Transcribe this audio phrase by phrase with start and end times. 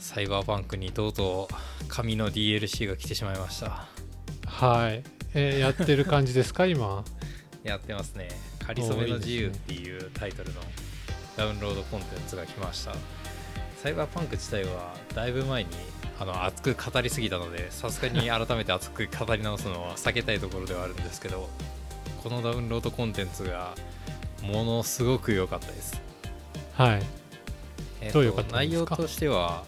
[0.00, 3.86] サイバーパンクにとうとう紙の DLC が来てしまいました。
[4.46, 5.02] はい、
[5.34, 6.66] えーやってる感じですか？
[6.66, 7.04] 今。
[7.62, 8.28] やってますね
[8.66, 10.60] 「かりそめの自由」っていうタイトルの
[11.36, 12.94] ダウンロードコンテンツが来ました。
[13.82, 15.70] サイバーパンク自体はだいぶ前に
[16.18, 21.48] あの熱く語りすぎたのでさすがに 改めて熱く語り直すのは避けたいところではあるんですけど
[22.22, 23.74] このダウンロードコンテンツが
[24.42, 26.00] ものすごく良かったです。
[26.74, 27.02] はい。
[28.02, 28.56] えーとどう良かったんですか？
[28.56, 29.64] 内容としては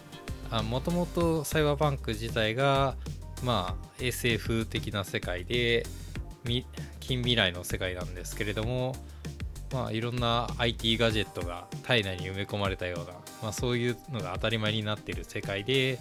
[0.61, 2.95] もともとサイバーパンク自体が、
[3.43, 5.85] まあ、SF 的な世界で
[6.99, 8.95] 近未来の世界なんですけれども、
[9.73, 15.99] まあ、いろんな IT ガジェットが体内に埋め込まれたような、まあ、そういうのが当たり前になっている世界で、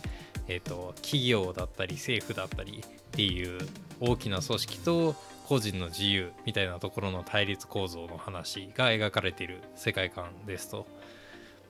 [0.48, 3.59] えー、と企業だったり政府だったりっていう
[4.01, 5.15] 大きな組織と
[5.46, 10.87] 個人の自由みたいなところの対立構造の話が描かれている世界観ですと。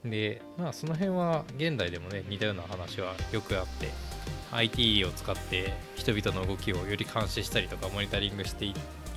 [0.04, 3.88] でまあその辺は現代でもね似たような話はよくあって
[4.52, 8.74] IT を使って人々の動きをより監視したりとかモニタリングしてい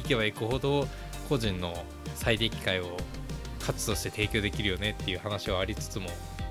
[0.08, 0.88] けばいくほど
[1.28, 1.74] 個人の
[2.16, 2.98] 最適解を
[3.60, 6.08] 価値として提供できるよねっていう話はありつつも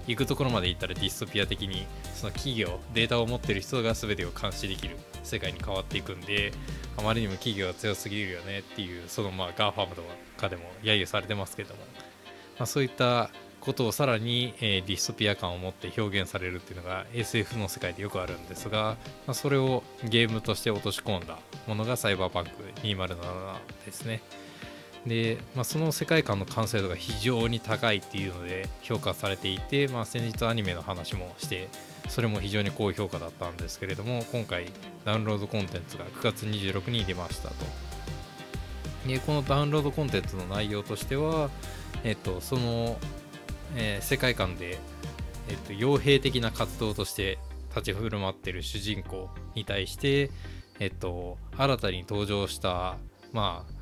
[0.06, 6.52] 行くところまで行ったらディストピア的にその企業データを持ってる人が全てを監視できる世界に変わっていくんで
[6.98, 10.02] あまりにも企業が強すぎるよねっていうそのまあ GAFAM と
[10.36, 11.80] かでも揶揄されてますけども、
[12.58, 13.30] まあ、そういった
[13.64, 22.50] ことをさらに、えーディストピア感を持って表現されるっていうのが SF の世界でよくあるんですが、まあ、それをゲームとして落とし込んだものがサイバーパンク
[22.82, 23.16] 2077
[23.86, 24.22] ですね。
[25.06, 31.68] で、まあ、その世界観の完成度が非常に高いっていうので評価されていて、まあ、先日アニメの話もして
[32.08, 34.66] それも非常に高評価だったんですけれども今回
[35.04, 37.54] ダウンロードコンテンツが9月26日に出ましたと
[39.06, 41.50] でこのダウンロードコンテンツの内容としては、
[42.04, 42.96] えっと、その、
[43.74, 44.78] えー世界観で、
[45.48, 47.38] えっと、傭兵的な活動として
[47.70, 50.30] 立ち振る舞ってる主人公に対して、
[50.80, 52.96] えっと、新たに登場した
[53.32, 53.74] まあ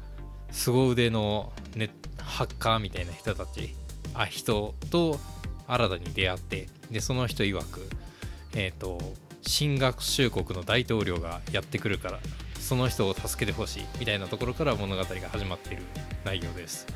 [0.50, 3.74] 凄腕のネハッカーみたいな人たち
[4.14, 5.18] あ人と
[5.66, 7.88] 新たに出会ってでその人曰く
[8.54, 8.98] えっ、と
[9.40, 12.18] 新学習国の大統領がやってくるから
[12.60, 15.82] その人を助けてほしいみたいなところから物語が始まっている
[16.24, 16.86] 内容です。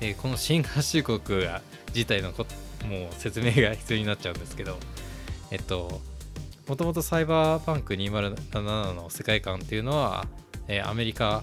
[0.00, 1.62] でこの新合衆国が
[1.94, 2.46] 自体のこ
[2.86, 4.76] もう説明が必要になっちゃうんですけど
[5.50, 6.00] えっと
[6.68, 10.26] もともとサイバーパンク2077の世界観っていうのは、
[10.68, 11.42] えーアメリカ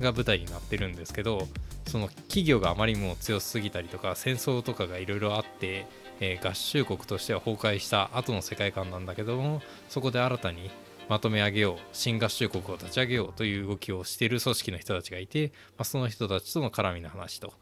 [0.00, 1.46] が舞台になってるんですけど
[1.86, 5.86] その企業があまりにも強すぎたりとか戦争とかがいろいろあって、
[6.20, 10.70] えー合衆国としては崩壊した後の世界観なんだけどもそこで新たに
[11.08, 17.52] まとめ上げよう新合衆国を立ち上げようという動きをしている組織の人たちがいて、まあ、その人たちとの絡みの話と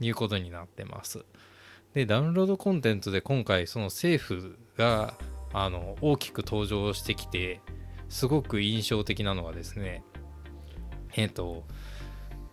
[0.00, 1.24] いうことになってます。
[1.96, 5.14] でダウンロードコンテンツで今回その政府が
[5.54, 7.62] あの大きく登場してきて
[8.10, 10.04] すごく印象的なのはですね
[11.14, 11.64] えっ、と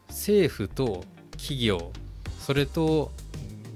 [0.07, 1.91] 政府と企業
[2.39, 3.11] それと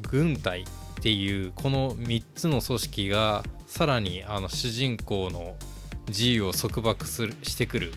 [0.09, 0.66] 軍隊っ
[1.03, 5.57] ていうこの3つの組織がさらにあの主人公の
[6.07, 7.91] 自由を束縛するしてくる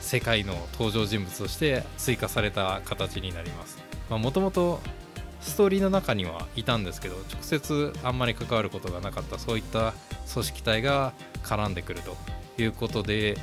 [0.00, 3.78] 世界の登場人物として追加された形になります。
[4.08, 4.78] もともと
[5.40, 9.94] ストーリーの中にはいたんですけど直接あんまり関わることがなかったそういった
[10.32, 11.12] 組織体が
[11.42, 12.16] 絡んでくると
[12.60, 13.36] いうことで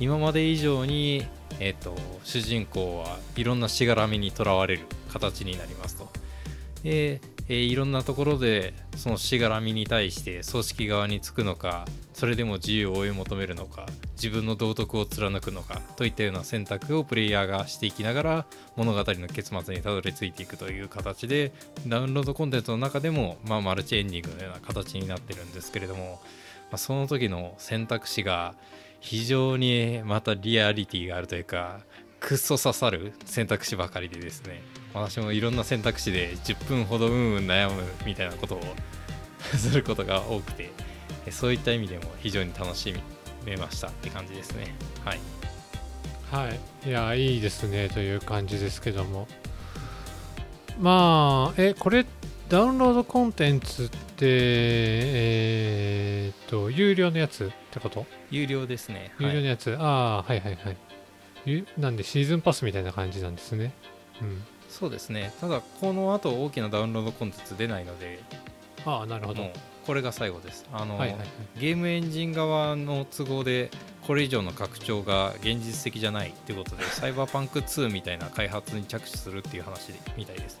[0.00, 1.26] 今まで以上に、
[1.60, 4.82] えっと主人公はいろんなしがらみにとらわれる
[5.12, 6.08] 形になりますと。
[6.82, 7.20] で、
[7.52, 21.52] えーいろんなところでそのしがらみに対して組織側につくのかそれでも自由を追い求めるのか自分の道徳を貫くのかといったような選択をプレイヤーがしていきながら物語の結末にたどり着いていくという形で
[21.86, 26.22] ダウンロードコンテンツの中でも、まあ、マルチエンディングのような形になってるんですけれども、
[26.70, 28.54] まあ、その時の選択肢が
[29.00, 31.80] 非常にまたリアリティがあるというか
[32.18, 34.62] くっそ刺さる選択肢ばかりでですね。
[34.94, 38.62] 私もいろんな選択肢で10分ほどうんうん悩むみたいなことを
[39.56, 40.70] することが多くて
[41.30, 42.94] そういった意味でも非常に楽し
[43.44, 44.74] めましたって感じですね。
[45.04, 45.20] はい。
[46.30, 46.48] は
[46.84, 46.88] い。
[46.88, 49.26] いやいいですねという感じですけども。
[50.80, 52.06] まあえこれ
[52.48, 58.06] ダウンロードコンテンツってえーっと有料のやつってこと？
[58.30, 59.12] 有料ですね。
[59.18, 60.76] 有料はい、のやつ、ああはいはいはい。
[61.44, 63.72] ゆなんでシーズンパスみたいな感じなんですね。
[64.20, 64.44] うん
[64.82, 65.32] そうですね。
[65.40, 68.18] ただこの後大きなダウンロードコンテンツ出ないので
[68.84, 69.48] ああなるほど。
[69.86, 70.66] これが最後です。
[70.72, 71.28] あの、はいはいはい。
[71.60, 73.70] ゲームエンジン側の都合で
[74.08, 80.60] これ以上の拡張が現実的じゃないってことで サイバーパンク2みたいな開発に着手するっていう話でみたいです。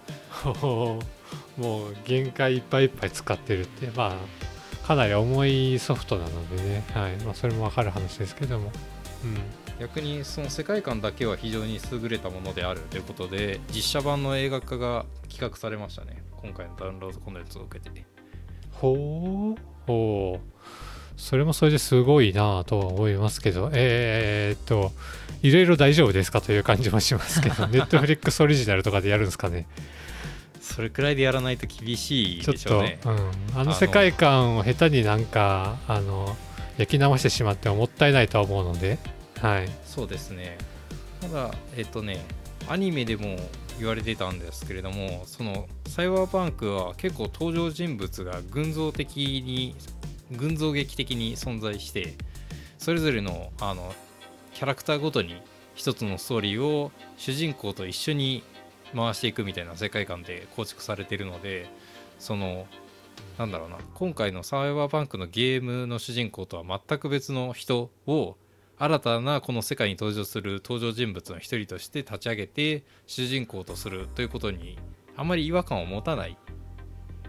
[1.58, 4.16] もう限界いっぱいいっぱい使ってるってま
[4.84, 7.16] あかなり重いソフトなのでね、はい。
[7.24, 8.70] まあ、それも分かる話ですけども、
[9.24, 9.36] うん、
[9.82, 16.22] 逆にその世界観だけは非常に優れたものであるということで実写版の映画化が企画されましたね。
[16.40, 18.04] 今回のダウンロードコンテンツを受けて。
[18.70, 19.60] ほう。
[19.88, 20.60] ほう。
[21.16, 23.70] それもそれですごいなとは思いますけど。
[23.72, 24.92] えー、っと
[25.42, 27.66] いろいろ大丈夫ですかという感じもしますけど。
[27.68, 29.66] ネットフリックスオリジナルとかでやるんですかね。
[30.60, 36.36] それくらいでやらないと厳しいちょっと、でしょうねうん、あの世界観を下手になんかあの
[36.78, 38.98] 焼き直してしまってはもったいないとは思うので
[39.42, 39.68] はい。
[39.84, 40.56] そうですね。
[41.20, 42.24] ただえっとね
[42.68, 43.36] アニメでも
[43.78, 49.74] 言われてたんですけれどもそのサイバーパンクは結構登場人物が群像的に
[50.30, 52.14] 群像劇的に存在して
[52.78, 53.92] それぞれのあの
[54.54, 55.42] キャラクターごとに
[55.74, 58.44] 一つのストーリーを主人公と一緒に
[58.94, 61.66] 回していくみたいな世界観で構築されているので
[62.18, 62.66] その
[63.38, 68.36] なんだろうな今回のサイバーパンクのゲームの主人公とは全く別の人を
[68.82, 74.76] 新たなこの世界に登場する登場人物の一人として立ち上げて主人公とするということに
[75.16, 76.36] あまり違和感を持たない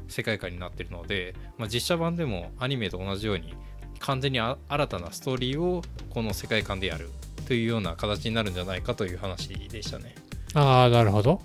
[0.07, 3.53] 世界観になっているので、まあ、実写版でもアニメと同じように
[4.00, 7.11] 完全に新たなストーリーをこの世界観でやる
[7.47, 10.15] というような形になるんじゃないかという話でしたね。
[10.56, 11.39] ああなるほど。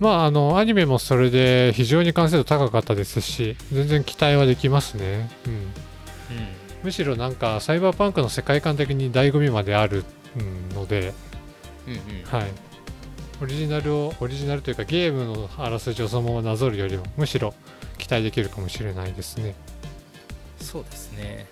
[0.00, 5.30] まああのアニメもそれで非常に完成度高かったですし全然期待はできますね。
[5.46, 5.93] うん。
[6.84, 10.04] むしろなんかサイバーパンクの世界観的に醍醐味まである
[10.38, 11.14] うんので、
[11.88, 12.00] うんうん。
[12.26, 12.50] はい、
[13.42, 17.54] オリジナルをオリジナルというかゲームのあらすじをそのままなぞるよりもむしろ
[17.96, 19.54] 期待できるかもしれないですね。
[20.60, 21.46] そうですね。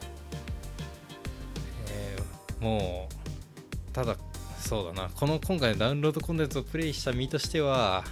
[1.89, 4.17] えーもう、ただ、
[4.61, 8.05] そうだな、この今回のダウンロードコンテンツをプレイした身としては、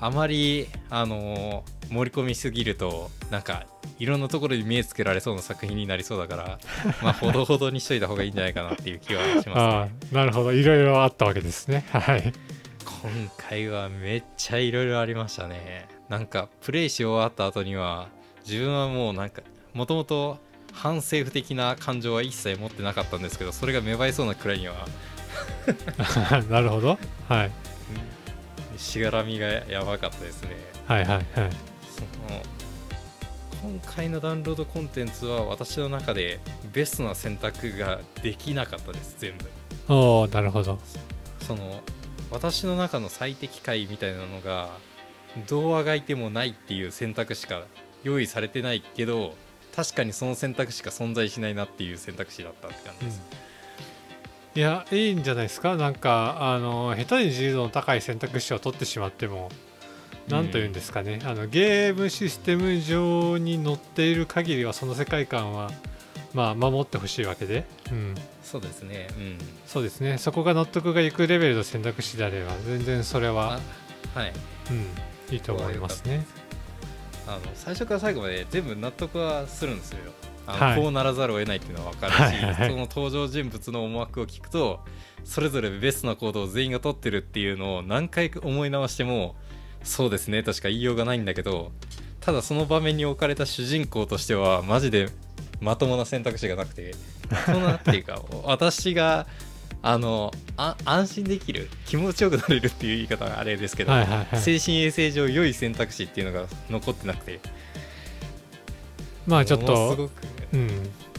[0.00, 3.66] あまり、あのー盛り込みすぎると、なんか、
[3.98, 6.58] いろんなところに目つけられそうな作品になりそうだから、
[7.02, 9.54] まあ、ほどほどにしといた方がいいんじゃないかなっていう気はしあますね。
[9.56, 10.52] あなるほど。
[10.52, 11.84] いろいろあったわけですね。
[11.92, 12.32] はい。
[12.84, 15.88] 今回はめっちゃいろいろありましたね。
[16.08, 18.08] なんかプレイし終わった後には
[18.46, 19.42] 自分はもうなんか
[19.74, 20.38] もともと
[20.72, 24.86] 反政府的な感情は一切持ってなかったんですけどそれが芽生えそうなくらいには。
[26.48, 26.98] なるほど。
[27.28, 27.50] はい。
[28.76, 30.50] しがらみがやばかったですね。
[30.86, 31.75] はいはいはい
[33.62, 36.40] 今回のダウンロードコンテンツは私の中で
[36.72, 39.94] ベストな選択ができなかったです全部。
[39.94, 40.78] おおなるほど。
[41.40, 41.80] その
[42.30, 44.70] 私の中の最適解みたいなのが
[45.48, 47.62] どうあがいてもないっていう選択しか
[48.02, 49.34] 用意されてないけど
[49.74, 53.22] 確かにその選択しか存在しないなっていう選択肢だったって感じです、
[54.54, 55.76] いやいいんじゃないですか？
[55.76, 59.50] なんかあの下手に自由度の高い選択肢を取ってしまっても
[60.28, 65.70] 何というんですかね、あのゲームシステム上に載っている限りはその世界観は
[66.34, 69.08] まあ守ってほしいわけで、うん、そうですね。
[69.16, 69.38] うん。
[69.66, 70.18] そうですね。
[70.18, 73.60] そこが納得がいくレベルの選択肢であれば全然それは、
[74.14, 74.32] あはい。
[74.70, 76.26] うん、いいと思いますね。
[77.26, 79.98] あの最初から最後まで全部納得はするんですよ。
[80.46, 80.80] はい。
[80.80, 82.54] こうならざるを得ないっていうのは分かるし、はいはい。
[82.54, 82.70] はい。
[82.70, 84.80] その登場人物の思惑を聞くと
[85.24, 89.34] それぞれベストな行動を全員が取ってるっていうのを何回思い直しても
[89.86, 90.42] そうですね。
[90.42, 91.72] としか言いようがないんだけど
[92.20, 95.08] ただその場面に置かれた主人公としてはマジで
[95.60, 96.94] まともな選択肢がなくて
[97.46, 99.26] そんなっていうか 私が
[99.82, 104.40] あのあ安心できる気持ちよくなれるっていう言い方はあれですけど、はいはいはい。
[104.40, 107.40] 精神衛生上良い選択肢っていうのが残ってなくて。
[109.26, 110.12] まあちょっと、ものすごく
[110.52, 110.70] うん、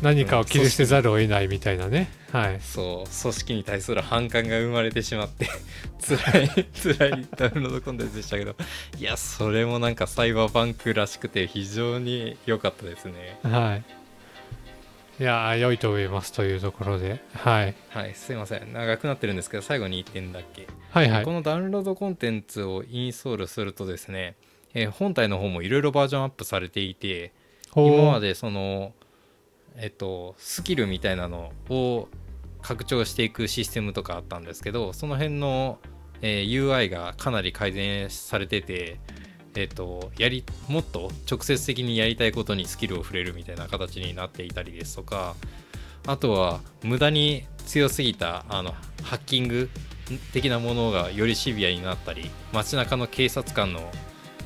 [0.02, 2.60] 何かを切り捨てざるを得ないみたいなねはい。
[2.62, 5.48] そう組織に対する反感が生まれてしまって
[6.06, 8.56] 辛い 辛いダウンロードコンテンツでしたけど
[9.00, 13.40] いやそれもなんかサイバーバンクらしくて非常に良かったですね。
[13.44, 13.84] はい。
[15.20, 17.20] いやー良いと思いますというところで。
[17.34, 17.74] はい。
[17.90, 18.72] はいすいません。
[18.72, 21.26] 長くなってるんですけど最後に1点だけ、はいはい。
[21.26, 24.36] このダウンロードコンテンツをインストールするとですね、
[24.76, 27.32] えー本体の方もいろいろバージョンアップされていて
[27.76, 28.94] 今までその
[29.78, 32.08] えっとスキルみたいなのを
[32.62, 35.80] 拡張していくシステムとかあったんですけどその辺の、
[36.22, 39.00] えー UI がかなり改善されてて
[39.56, 45.36] えっとやりもっと直接的にやりたいことにスキルを触れるみたいな形になっていたりですとか
[46.06, 48.72] あとは無駄に強すぎたあの
[49.04, 49.70] ハッキング
[50.32, 53.92] 的なものがよりシビアになったり街中の警察官の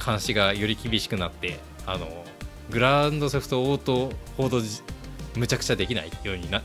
[0.04, 2.08] 監視がより厳しくなってあの
[2.72, 4.62] グランドソフトオート 報道
[5.36, 6.62] むちゃくちゃできないようにな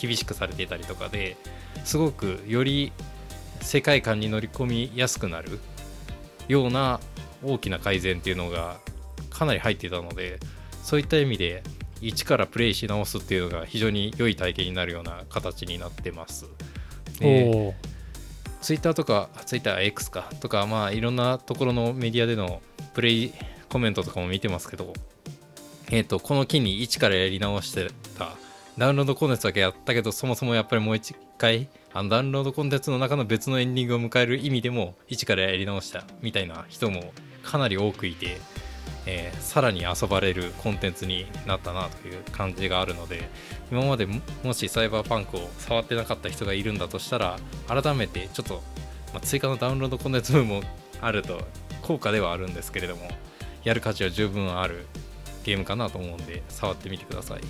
[0.00, 1.36] 厳しくされていたりとかで
[1.84, 2.92] すごくより
[3.60, 5.58] 世界観に乗り込みやすくなる
[6.48, 7.00] ような
[7.44, 8.78] 大きな改善っていうのが
[9.30, 10.38] かなり入っていたので
[10.82, 11.62] そういった意味で
[12.00, 16.46] 一からプレイし直すっていうのが非常に良い体験になるような形になってます。
[17.18, 17.74] で
[18.60, 22.60] ツイッターとか、ツイッター X かとか、まあいろんなところのメディアでの
[22.94, 23.32] プレイ
[23.68, 24.92] コメントとかも見てますけど、
[25.90, 27.88] えっ、と、この機に一からやり直して
[28.18, 28.32] た、
[28.76, 37.12] ダウンロードコンテンツだけやったけど、そもそもやっぱりもう一回、あのダウンロードコンテンツの中の別のエンディングを迎える意味でも、一からやり直したみたいな人も
[37.42, 38.38] かなり多くいて、
[39.06, 43.30] えーさらに遊ばれるコンテンツになったなという感じがあるので
[43.70, 44.06] 今まで
[44.42, 47.38] もしサイバーパンクを触ってなかった人がいるんだとしたら
[47.68, 48.62] 改めてちょっと、
[49.14, 50.62] まあ、追加のダウンロードコンテンツ分も
[51.00, 51.40] あると
[51.82, 53.08] 高価ではあるんですけれども
[53.64, 54.86] やる価値は十分ある。
[55.46, 57.40] ゲームかなと思うんで触ってみてください。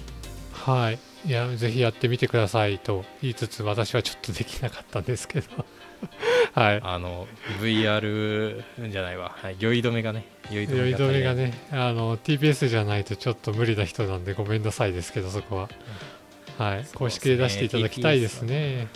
[0.53, 0.99] はい。
[1.25, 5.49] いやぜひやってみてくださいと言いつつ私はちょっとできなかったんですけど。
[6.53, 6.81] はい。
[6.83, 7.27] あの
[7.61, 10.27] VR じゃないわ、はい、酔い止めがね。
[10.51, 15.69] 酔い止めがねあの TBS じゃないとちょっと無理な人なんでごめんなさいですけどそこは。
[16.59, 16.79] はい。
[16.79, 16.89] ね。
[16.95, 18.89] 公式で出していただきたいですね。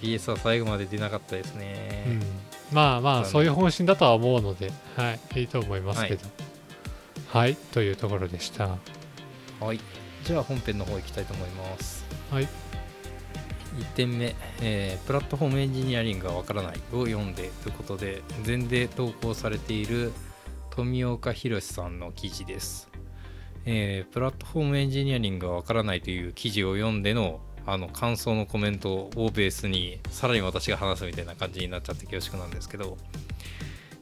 [0.00, 2.22] TPS は最後まで出なかったですうね、ん。
[2.74, 5.40] まあまあそういう方針だとは思うのではい。
[5.40, 6.22] いいと思いますけど。
[6.22, 6.47] はい、
[7.72, 8.76] というところでした
[9.60, 9.80] はい。
[10.24, 12.04] じゃあ本編の方行きたいと思います。
[12.30, 12.48] はい
[13.78, 20.12] 1点目、えープラットフォームエンジニアリングがわからないを読んでということで、前で投稿されている
[20.70, 22.88] 富岡弘さんの記事です。
[23.66, 32.96] えープラットフォームエンジニアリングがわからないという記事を読んでのあの感想のコメントをベースにさらに私が話すみたいな感じになっちゃって恐縮なんですけど、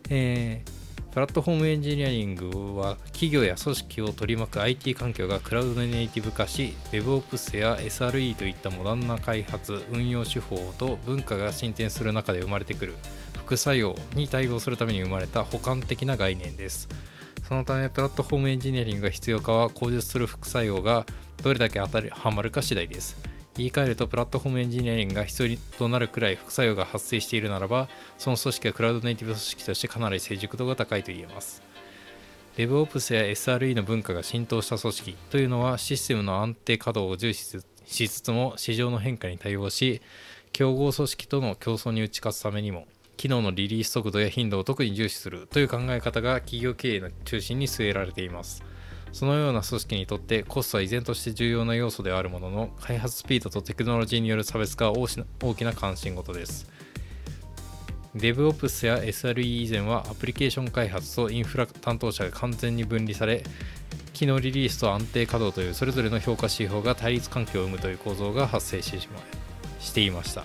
[0.09, 0.86] えー
[1.17, 12.93] プラットフォームエンジニアリングは企業や組織を取り巻く IT 環境がクラウドネイティブ化し DevOps や SRE といったモダンな開発運用手法と文化が進展する中で生まれてくる
[13.35, 16.87] 副作用に対応するために生まれた補完的な概念です。
[17.49, 21.07] そのためプラットフォームエンジニアリングが必要かは口述する副作用が
[21.43, 23.17] どれだけ当たりはまるか次第です。
[23.59, 31.63] 言い換えるとプラットフォームエンジニアリングが必要となるくらい副作用が発生しているならばその組織はクラウドネイティブ組織としてかなり成熟度が高いと言えます。
[32.57, 40.01] DevOps や SRE の文化が浸透した組織というのはシステムの安定稼働を重視しつつも市場の変化に対応し
[40.53, 42.87] 競合組織との競争に打ち勝つためにも
[43.19, 48.63] 機能のリリース速度や頻度を特に重視するという考え方が企業経営の中心に据えられています。
[49.13, 56.71] そのような組織にとってコストは依然として重要な要素であるものの開発スピードとテクノロジーによる差別化は大きな関心事です。
[58.15, 63.45] DevOps や SRE 以前はアプリケーション開発とインフラ担当者が完全に分離され
[64.15, 69.21] 機能リリースと安定稼働というそれぞれの評価指標が対立関係を生むという構造が発生してしま
[70.01, 70.45] いました。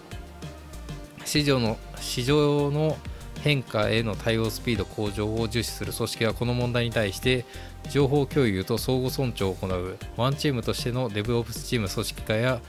[1.24, 2.98] 市場の市場の
[3.43, 7.45] 変化への対応スピード向上を重視する組織はこの問題に対して
[7.89, 9.98] 情報共有と相互尊重を行う。
[10.17, 12.62] ワンチームとしての DevOps チーム組織化や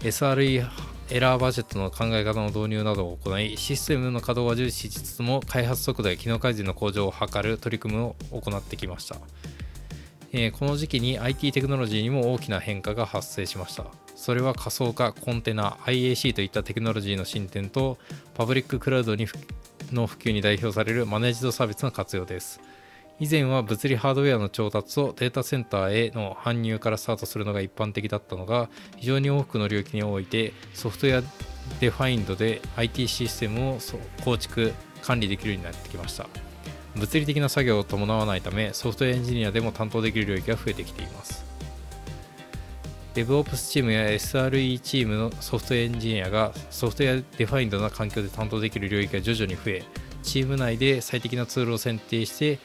[0.00, 0.66] SRE
[1.08, 9.16] エラーバジェットの考え方の導入などを行いシステムの稼働は重視しつつも開発速度や機能改善の向上を図る取り組みを行ってきました、
[10.32, 13.84] えーこの時期に IT テクノロジーにも大きな変化が発生しました。
[14.16, 17.98] それは仮想化コンテナ IaC といったテクノロジーの進展と
[18.34, 19.26] パブリッククラウドに
[19.94, 22.60] の普及に代表される managed service の活用です。
[23.18, 33.78] 以前は物理ハードウェアの調達とデータセンターへの搬入からスタートするのが一般的だったのが非常に多くの領域において software defined で IT システムを
[34.22, 36.26] 構築管理できるようになってきました。
[36.94, 41.45] 物理的な作業を伴わないためソフトウェアエンジニアでも担当できる領域が増えてきています。
[43.16, 49.84] DevOps チームや SRE チームのソフトエンジニアが software defined な環境で担当できる領域が徐々に増え
[50.22, 52.58] チーム内で最適なツールを選定して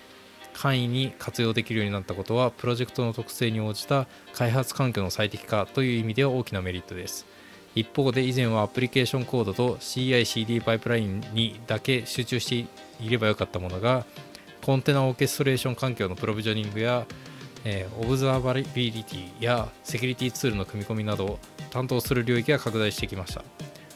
[0.54, 7.26] 簡易に活用できるようになったことはプロジェクトの特性に応じた開発環境の最適化という意味では大きなメリットです。
[7.74, 12.56] 一方で以前はアプリケーションコードと CI/CD パイプラインにだけ集中して
[13.00, 14.06] いればよかったものが
[14.62, 17.08] コンテナオーケストレーション環境のプロビジョニングや、
[17.64, 21.40] えーオブザーバビリティやセキュリティツールの組み込みなどを
[21.70, 23.44] 担当する領域が拡大してきました。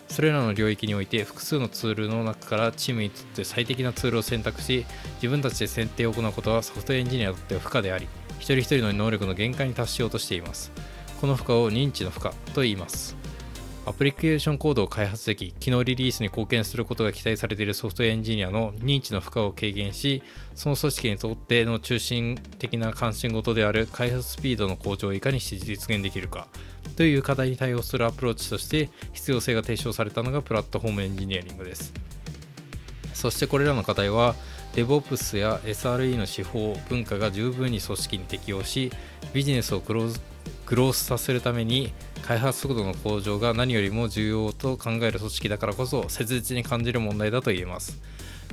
[0.07, 8.07] それらの領域において複数のツールの中からチームにとって最適なツールを選択し自分たちで選定を行うことはソフトエンジニアにとっては不可であり
[8.39, 10.72] 一人一人の能力の限界に達しようとしています。
[11.19, 13.17] この負荷を認知の負荷と言います。
[13.85, 20.23] アプリケーションコードを開発でき機能リリースに貢献することが期待されているソフトウェアエンジニアの認知の負荷を軽減し
[20.55, 26.47] その組織にとっての中心的な関心事である開発スピードの向上をいかにして実現できるか
[26.95, 31.93] という課題に対応するアプローチとして必要性が提唱されたのがプラットフォームエンジニアリングです。
[33.13, 34.35] そしてこれらの課題は
[34.73, 38.91] DevOps や SRE の手法文化が十分に組織に適応し
[39.33, 40.19] ビジネスをクローズ
[40.65, 48.01] グロースさせるために開発速度の向上が何よりも重要と考える組織だからこそ切実に感じる問題だと言えます。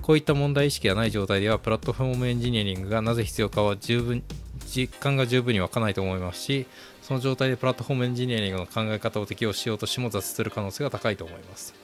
[0.03, 4.23] こういった問題意識がない状態ではプラットフォームエンジニアリングがなぜ必要かは十分
[4.67, 6.67] 実感が十分に湧かないと思いますし
[7.03, 11.75] その状態でプラットフォームエンジニアリングの考え方を適用しようとしても挫折する可能性が高いと思います。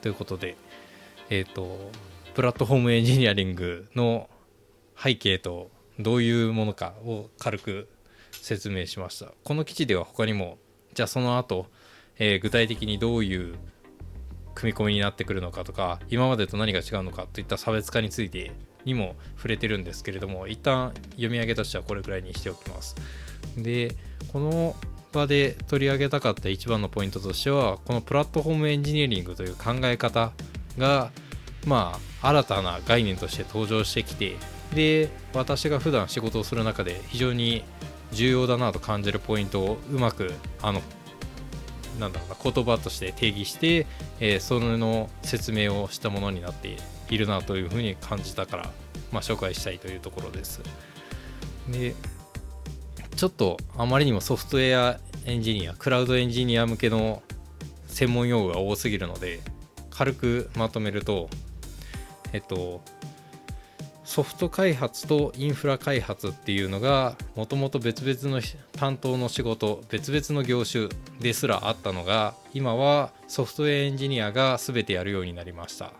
[0.00, 0.56] ということで
[1.28, 1.90] えっ、ー、と
[2.34, 4.28] プラットフォームエンジニアリングの
[4.96, 7.88] 背景とどういうものかを軽く
[8.46, 9.32] 説明しました。
[9.42, 10.58] この記事では他にも
[10.94, 11.66] じゃあその後、
[12.16, 13.56] えー、具体的にどういう
[14.54, 18.52] 組み込みになってくるのかとか今までと何が違うのかといった差別化について
[18.84, 22.94] にも触れてるんですけれども一旦読み上げとしてはこれくらいにしておきます。
[23.58, 23.96] で
[24.32, 24.76] この
[25.12, 30.30] 場で取り上げたかった一番のポイントとしてはこのプラットフォームエンジニアリングという考え方
[30.78, 31.10] が
[31.66, 34.36] まあ新たな概念として登場してきて
[34.72, 37.64] で私が普段仕事をする中で非常に
[38.12, 40.32] 重要だなと感じるポイントをうまく
[40.62, 40.80] あの
[41.98, 43.86] なんだろうな言葉として定義して、
[44.20, 46.76] えー、その説明をしたものになって
[47.08, 48.70] いるなというふうに感じたから、
[49.12, 50.60] まあ、紹介したいというところです。
[51.68, 51.94] で
[53.16, 57.22] ちょっとあまりにもソフトウェアエンジニアクラウドエンジニア向けの
[57.86, 59.40] 専門用語が多すぎるので
[59.90, 61.30] 軽くまとめると
[62.34, 62.82] えっと
[64.06, 68.40] ソフト開発とインフラ開発っていうのがもともと別々の
[68.78, 70.88] 担当の仕事別々の業種
[71.20, 75.92] ですらあったのが今はソフトウェアエンジニアが全てやるようになりました。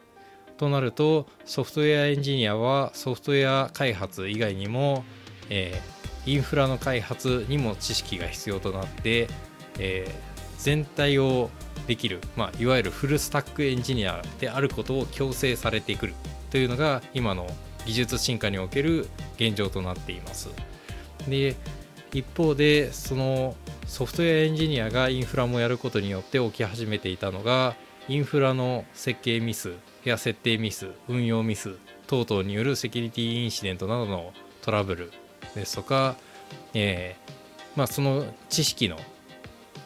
[0.57, 5.05] となるとソフトウェアエンジニアはソフトウェア開発以外にも、
[5.51, 9.29] えー、インフラの開発にも知識が必要となって、
[9.81, 10.13] えー、
[10.59, 11.51] 全体を
[11.89, 16.15] できる、まあ、いわゆるフルスタックエンジニアであることを強制されてくる
[16.51, 17.49] というのが今の
[17.87, 20.51] 技術進化における現状となっています。
[21.29, 21.57] で
[22.13, 27.75] 一方でそのソフトウェアエンジニアがインフラもやることによって起き始めていたのが
[28.09, 29.73] インフラの設計ミス
[30.05, 34.33] や設定ミス運用ミス等々によるセキュリティインシデントなどの
[34.63, 35.13] トラブル
[35.55, 36.17] ですとか、
[36.75, 38.97] えー、まあ、その知識の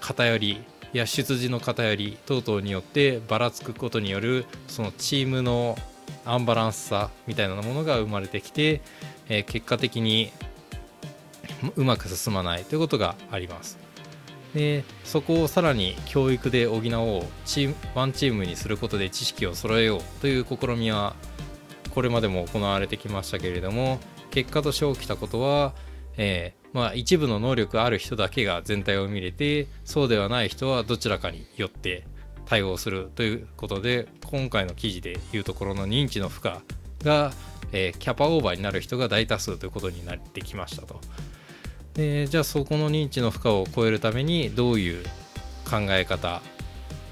[0.00, 5.76] 偏りや出自の偏り等々によってばらつくことによるそのチームの
[6.24, 8.80] アンバランスさみたいなものが生まれてきて、
[9.28, 10.32] え、結果的に
[11.76, 13.78] うまく進まないということがあります。
[14.54, 16.78] でそこをさらに教育で補お
[17.20, 21.14] うチームワンチームにすることで知識を揃えようという試みは
[21.94, 25.74] これまでも行われてきましたけれども結果として起きたことは、
[26.16, 32.06] えー、まあ、一部の能力ある人だけが全体を見れてそうではない人はどちらかによって
[32.50, 36.54] 対応するということで今回の記事でいうところの認知の負荷
[37.04, 37.30] が、
[37.70, 41.00] えー、キャパオーバーになる人が大多数ということになってきましたと。
[41.94, 45.04] でじゃあそこの認知の負荷を超えるためにどういう
[45.64, 46.42] 考え方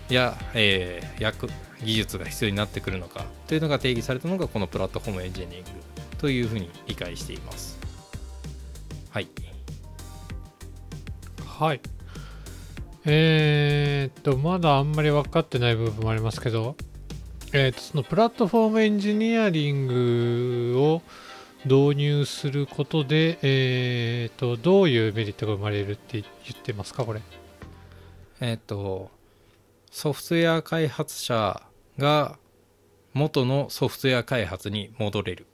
[0.08, 1.46] や、えー、役
[1.84, 5.70] 技術が必要になってくるのかというのが定義されたのがこのプラットフォームエンジニアリング
[6.18, 7.78] というふうに理解しています。
[9.10, 9.28] はい。
[11.46, 11.80] はい。
[13.04, 16.76] えー、っと、まだあんまり分かってない部分もありますけど、
[17.52, 21.02] えー、っと、そのプラットフォームエンジニアリングを
[21.64, 27.20] 導入することで、えー、っと、どういうメリットが生まれるって言ってますか、これ？
[28.40, 29.10] えっと、
[29.90, 31.62] ソフトウェア開発者
[31.98, 32.38] が
[33.14, 35.46] 元のソフトウェア開発に戻れる。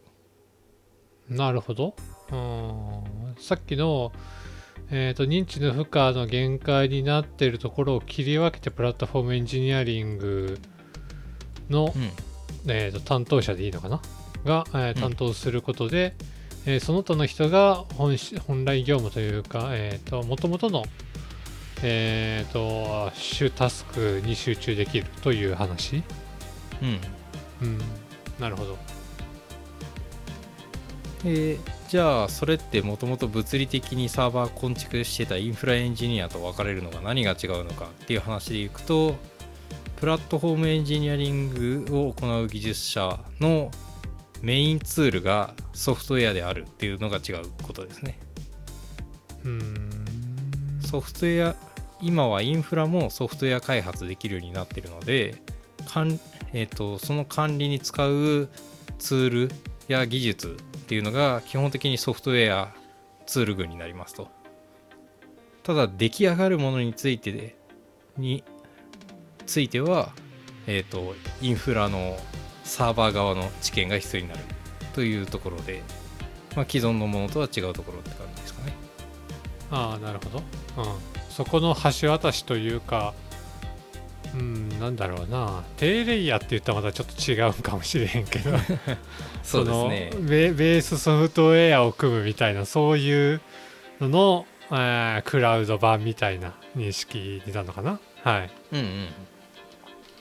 [1.28, 1.94] なるほど。
[2.30, 3.37] うん。
[3.38, 4.12] さっきの、
[4.90, 10.58] えーと、認知の負荷の限界になっているところを切り分けてプラットフォームエンジニアリング
[11.68, 12.10] の、うん、
[12.70, 14.00] えーと、担当者でいいのかな？
[14.44, 16.14] が、えー、担当することで、
[16.66, 18.16] うん、えー、その他の人が本
[18.46, 20.84] 本来業務というか、えーと、もともとの、
[21.82, 26.02] えー、と主タスクに集中できるという話。
[26.82, 27.78] うん、うん、
[28.38, 28.78] なるほど。
[31.24, 39.14] えーじゃあそれってもともと物理的にサーバー構築してたインフラエンジニアと分かれるのが何が違うのかっていう話でいくと
[40.00, 43.70] プラットフォームエンジニアリングを行う技術者の
[44.42, 48.18] メインツールがソフトウェアであるっていうのが違うことですね。
[50.80, 51.57] ソフトウェア
[52.02, 55.37] 今はインフラもソフトウェア開発できるようになってるので
[55.87, 56.18] かん、
[56.52, 58.48] えーとその管理に使う
[58.98, 59.50] ツール
[59.87, 62.74] や技術っていうのが基本的にソフトウェア
[63.26, 64.28] ツール群になりますと。
[65.62, 67.56] ただ出来上がるものについてで
[68.18, 68.44] に
[69.46, 70.12] ついては
[70.66, 72.18] えっ、ー、とインフラの
[72.64, 74.40] サーバー側の知見が必要になる
[74.92, 75.82] というところで、
[76.54, 78.74] まあ、既存のものとは違うところって感じですかね。
[79.70, 83.14] ああなるほど、うん、そこの橋渡しというか
[84.34, 85.64] うんなんだろうな。
[85.78, 88.50] 低レイヤーって言ったらまたちょっと違うかもしれへんけど
[89.44, 90.11] そうですね。
[90.20, 93.40] ベベースソフトウェアを組むみたいなそういう
[94.00, 98.00] のの、えークラウド版みたいな認識になるのかな？
[98.22, 98.50] はい。
[98.72, 99.09] うんうん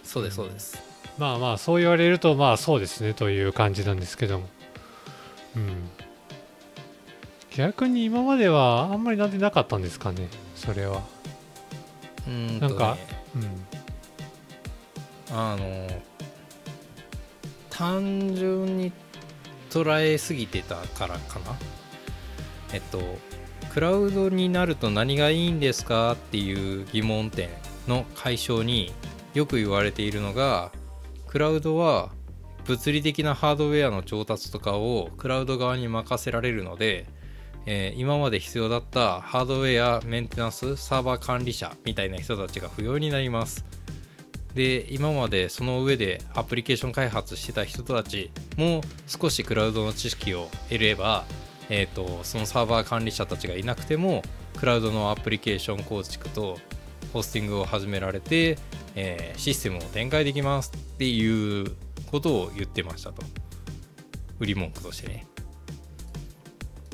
[0.03, 0.77] そうですそうです。
[1.17, 4.49] まあまあそう言われるとまあそうですねという感じなんですけども。
[5.55, 5.89] うん。
[7.55, 11.01] 逆に今まではあんまりなんでなかったんですかねそれは。
[12.27, 12.69] うーんとね。
[12.69, 12.97] なんか
[13.35, 13.65] うん。
[15.35, 15.87] あの
[17.69, 18.91] 単純に
[19.73, 21.57] 捉えすぎてたからかな。
[22.73, 23.01] えっと
[23.73, 27.49] クラウドになると何がいいんですかっていう疑問点
[27.87, 28.93] の解消に
[29.33, 30.71] よく言われているのが
[31.27, 32.11] クラウドは
[32.65, 37.07] 物理的なハードウェアの調達とかをクラウド側に任せられるので、
[37.65, 43.65] えー今まで必要だったハードウェアメンテナンスサーバー管理者みたいな人たちが不要になります。
[44.55, 51.25] で今までその上でアプリケーション開発してた人たちも少しクラウドの知識を得れば、
[51.69, 54.21] えー、とそのサーバー管理者たちがいなくても
[54.57, 56.59] クラウドのアプリケーション構築と
[57.11, 58.57] ホスティングを始められて、
[58.95, 61.71] えーシステムを展開できますっていう
[62.11, 63.23] ことを言ってましたと。
[64.39, 65.27] 売り文句としてね。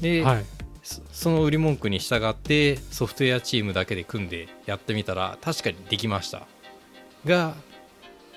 [0.01, 0.45] で、はい。
[0.83, 6.47] そその売り文句に従ってソフトウェアチームだけで組んでやってみたら確かにできました
[7.25, 7.55] が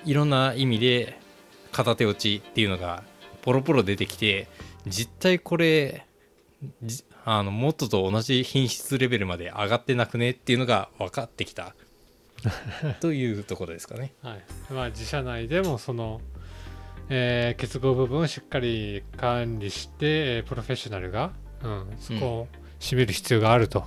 [0.04, 1.18] いろんな意味で
[1.70, 3.02] 片手落ちっていうのが
[3.42, 4.48] ポロポロ出てきて
[4.86, 6.06] 実態これ
[6.82, 11.74] じあの元と同じ品質レベルまで上がってなくねっていうのが分かってきた。
[13.00, 14.14] というところですかね。
[14.20, 14.72] はい。
[14.72, 16.20] まあ、自社内でもその、
[17.08, 22.48] えー結合部分をしっかり管理して、えープロフェッショナルが、うん、そこを
[22.80, 23.84] 占める必要があると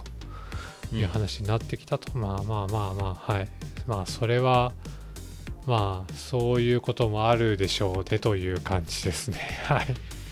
[0.94, 3.50] いう話になってきたと、まあまあまあまあはい
[3.88, 4.74] まあそれは
[5.66, 9.40] まあそういうこともあるでしょうねという感じですね。
[9.66, 9.88] はい、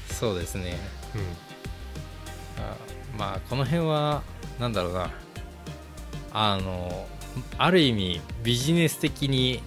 [0.10, 0.78] そうですね。
[1.16, 1.18] う
[2.60, 2.76] ん、あ
[3.18, 4.24] まあこの辺は
[4.60, 5.12] なんだろうな。
[6.36, 7.08] あの
[7.58, 9.62] ある意味ビジネス的に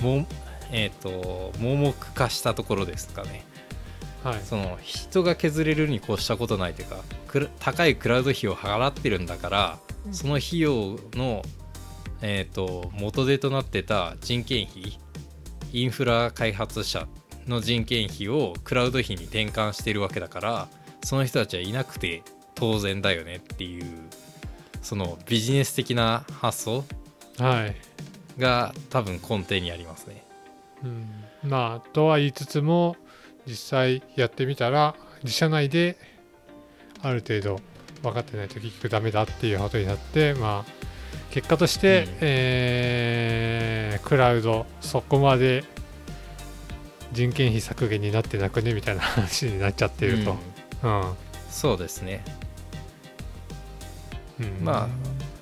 [0.00, 0.26] も
[0.72, 3.44] えっ、と盲目化したところですかね。
[4.24, 4.40] はい。
[4.44, 7.02] その人が削れるに越したことないというか
[7.58, 9.78] 高いクラウド費を払ってるんだから
[10.12, 11.42] その費用の
[12.22, 14.98] えっ、と元手となってた人件費
[15.72, 17.06] インフラ開発者
[17.46, 20.68] の人件費をクラウド費に転換してるわけだから
[21.04, 22.22] その人たちはいなくて
[22.54, 23.86] 当然だよねっていう
[24.82, 26.84] そのビジネス的な発想
[27.38, 27.74] はい
[28.38, 30.24] が多分根底にありますね。
[30.82, 31.06] うん、
[31.50, 32.96] まあとは言いつつも
[33.46, 35.96] 実際やってみたら自社内で
[37.02, 37.60] ある程度
[38.02, 40.81] 分かってないと結局ダメだっていうことになってまあ
[41.32, 42.16] 結果として、うん。
[42.20, 45.64] えークラウドそこまで
[47.12, 50.36] 人件費削減になってなくねみたいな話になっちゃってると、
[50.82, 51.14] うん。
[51.48, 52.22] そうですね。
[54.40, 54.64] うん。
[54.64, 54.88] まあ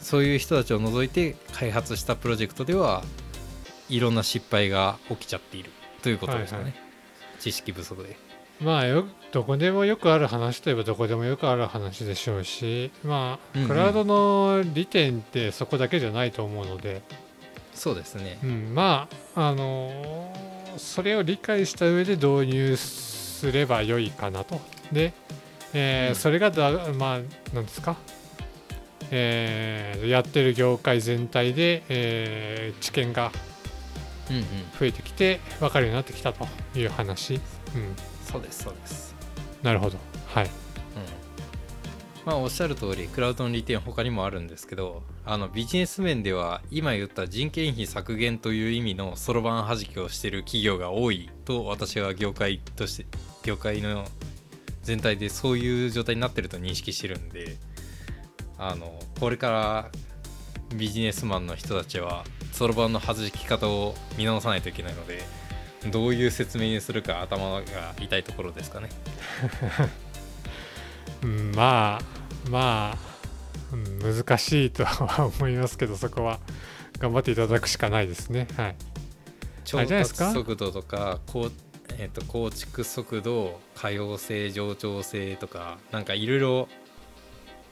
[0.01, 3.03] そういう人たちを除いて開発したプロジェクトでは
[3.89, 5.71] いろんな失敗が起きちゃっている
[6.03, 6.75] ということですかね、はい。
[7.41, 8.17] 知識不足で
[8.61, 13.69] まあよどこでもよくある話といえばどこでもよくある話でしょうしまあ、うんうん。
[13.69, 17.03] クラウドの利点ってそこだけじゃないと思うので、
[17.75, 18.39] そうですね。
[18.43, 24.61] うん、まああのーそれを理解した上で導入すれば良いかなと。
[24.93, 25.13] で、
[25.73, 26.15] えーうん。
[26.15, 27.97] それがだまあなんですか？
[29.11, 33.33] えーやってる業界全体で、えー知見が
[34.79, 36.47] 増えてきて分かるようになってきたと
[36.77, 37.41] いう話、うん、
[38.31, 39.15] そうですそうです。
[39.63, 39.99] なるほど。
[40.29, 40.45] はい。
[40.45, 40.51] うん。
[42.25, 53.07] まあおっしゃる通りクラウドの利点他にもあるんですけどあのビジネス面では今言った人件費削減という意味のそろばん弾きをしている企業が多いと私は業界として
[53.43, 54.05] 業界の
[54.83, 57.57] 全体でそういう状態になってると認識してるんで
[58.59, 59.91] あのこれから
[60.77, 65.23] ビジネスマンの人たちはそろばんの弾き方を見直さないといけないので
[65.89, 67.63] どういう説明にするか頭が
[68.01, 68.89] 痛いところですかね。
[71.23, 72.99] うん、まあまあ、
[73.73, 76.41] うん難しいとは思いますけどそこは
[76.99, 78.47] 頑張っていただくしかないですね。
[78.57, 78.77] はい。
[79.65, 81.21] 調達速度とか
[81.99, 86.69] えっと構築速度可用性冗長性とかなんかいろいろ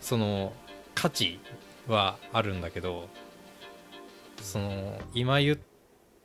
[0.01, 0.53] その
[0.95, 1.41] 価値
[1.87, 3.09] はあるんだけど
[4.41, 5.59] その今言っ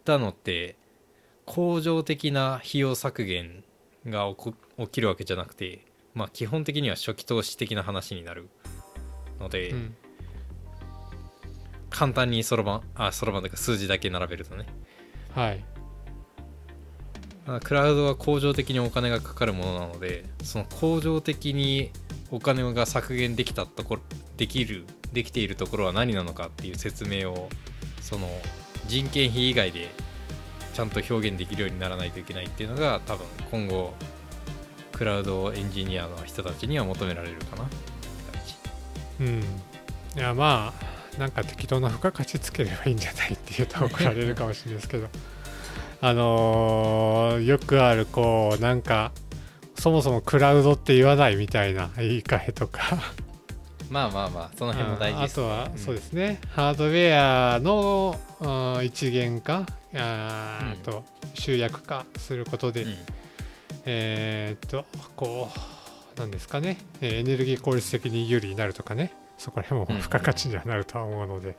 [0.05, 0.75] たのって
[1.45, 3.63] 恒常的な費用削減
[4.05, 4.33] が
[4.77, 8.49] 起きるわけじゃなくて、まあ、基本的には初期投資的な話になる
[9.39, 9.95] ので、うん。
[11.89, 14.65] 簡単にそろばんあそろばんというか数字だけ並べるとね。
[15.35, 15.63] はい。
[17.45, 21.91] まあクラウドは恒常的にお金がかかるものなのでその恒常的に
[22.31, 24.01] お金が削減できたところ
[24.37, 27.49] できるできているところは何なのかっていう説明を
[28.01, 28.27] その
[28.87, 29.91] 人件費以外で
[30.73, 33.93] ちゃんと表現できるようにならないといけないっていうのが多分今後
[34.91, 37.65] クラウドエンジニアの人たちには求められるかな。
[39.21, 39.43] うん。
[40.15, 40.73] いやま
[41.15, 45.07] あなんか適当な付加価値つければいいんじゃないっていうと怒られるかもしれないですけど。
[46.01, 49.13] あのーよくあるこうなんか
[49.79, 52.81] そもそもクラウドって言わないみたいな言い換えとか。
[53.93, 55.77] まあまあまあその辺も大事です、あとは、ん。
[55.77, 56.41] そうですね。
[56.49, 58.17] ハードウェアの
[58.83, 61.03] 一元化あーうんあと
[61.35, 62.95] 集約化することで、うん。
[63.85, 65.51] えーっとこ
[66.15, 69.13] うなんですかね、えーエネルギー効率的に有利になるとかね。
[69.37, 71.55] そこら辺うんも付加価値にはなるとは思うので、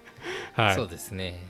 [0.56, 0.76] はい。
[0.76, 1.46] そうですね。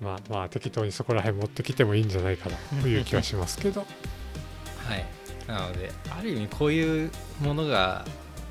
[0.00, 3.86] まあまあ適当にそこら辺持ってきてもいいんじゃないかなという気はしますけど。
[4.88, 5.06] はい、
[5.46, 8.04] なのである意味こういうものが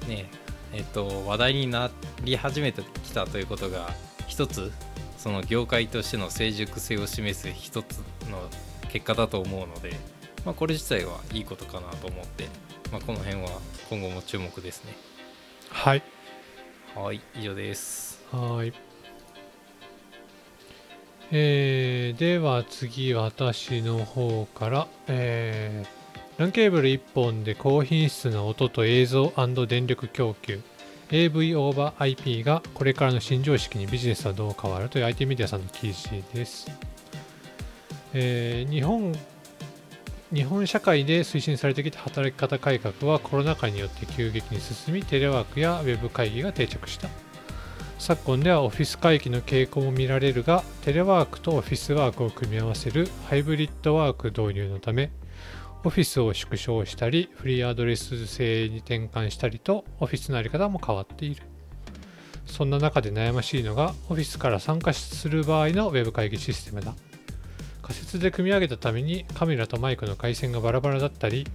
[0.10, 0.30] ね
[0.74, 1.90] えっと話題にな
[2.24, 3.94] り始めてきたということが
[4.28, 4.72] 一つ
[5.18, 7.98] その業界としての成熟性を示す一つ
[8.30, 8.42] の
[8.90, 9.94] 結果だと思うので、
[10.46, 12.48] まあ、これ自体はいいことかなと思って、
[12.92, 13.50] まあ、この辺は
[13.90, 14.96] 今後も注目ですね。
[15.70, 16.04] はい。
[16.96, 18.24] はい以上です。
[18.32, 18.74] はい。
[21.32, 25.99] えーでは次私の方から、えー
[26.40, 29.34] LAN ケーブル1本で高品質な音と映像
[29.68, 30.62] 電力供給。
[31.12, 36.72] AV オーバー IP がこれからの新常識にビジネスはどう変わるという IT メディアさんの記事です、
[38.14, 39.14] えー日本
[40.32, 47.10] 日本社会で推進されてきた働き方改革はコロナ禍によって急激に進みテレワークやウェブ会議が定着した。
[47.98, 55.12] 昨今ではオフィス回帰の傾向も見られるがテレワークとオフィスワークを組み合わせるハイブリッドワーク導入のため
[55.84, 61.44] オフィスを縮小したりフリーアドレス制に転換したりとオフィスの在り方も変わっている
[62.46, 66.96] そんな中で悩ましいのがオフィスから参加する場合のウェブ会議システムだ
[67.82, 71.48] 仮説で組み上げたためにカメラとマイクの回線がバラバラだったり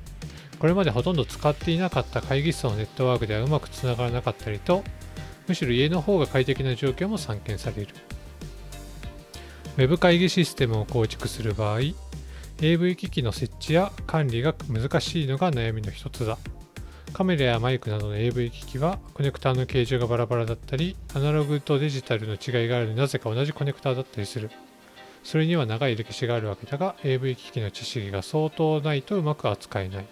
[0.59, 4.83] これまでほとんど使っていなかった会議室のネットワークではうまくつながらなかったりと
[5.47, 7.89] むしろ家の方が快適な状況も散見される。
[9.77, 11.81] ウェブ会議システムを構築する場合、
[12.61, 16.39] AV 機器の設置や管理が難しいのが悩みの一つだ。
[17.13, 24.51] カメラやマイクなどの AV 機器はコネクターの形状がバラバラだったり、アナログとデジタルの違いがあるのになぜか同じコネクターだったりする。
[25.23, 30.07] それには長い歴史があるわけだが、AV 機器の知識が相当ないとうまく扱えない。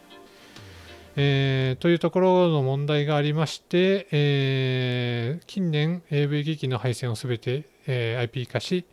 [1.16, 8.84] えーというところの問題がありまして、えー近年 AV 機器の配線をすべて、えー IP 化し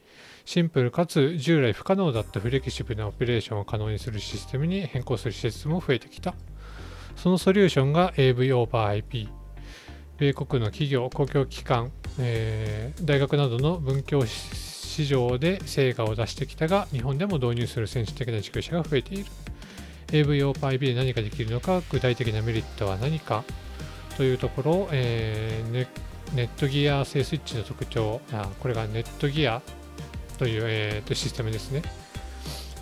[0.50, 6.34] シンプルかつ従来不可能だったフレキシブルなオペレーションを可能にするシステムに変更する施設も増えてきた。
[7.16, 9.30] そのソリューションが AV オーバー IP
[10.18, 19.26] 米国の企業公共機関、えー大学などの文教市場で成果を出してきたが日本でも導入する先進的な事業者が増えている。
[20.12, 23.44] AV オーパー IP で何かできるのか具体的なメリットは何か
[24.18, 25.88] というところを、えー
[26.36, 28.20] ネットギア製スイッチの特徴。
[28.32, 29.62] あこれがネットギア
[30.40, 31.84] という、えーとシステムですね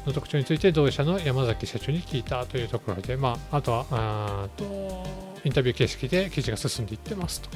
[0.07, 4.63] の特徴について同社の山崎社長に聞いたというところで、まあ、あとはあと
[5.43, 7.49] インタビュー形式で記事が進んでいってますと。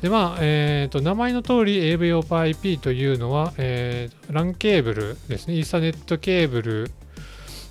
[0.00, 6.90] でまあえー、と名前の通り AV オーパー IP というのは、えー、LAN ケーブルですね、イーサネットケーブル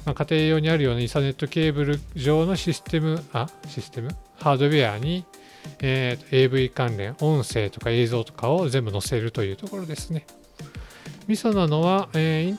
[0.05, 4.09] まあ、家庭用にあるようなイーサネットケーブル上のシステム、あ、システム？
[4.39, 5.25] ハードウェアに、
[5.79, 10.25] えー AV 関連、音声とか映像とかを全部載せるというところですね。
[11.27, 12.57] ミソなのは、えー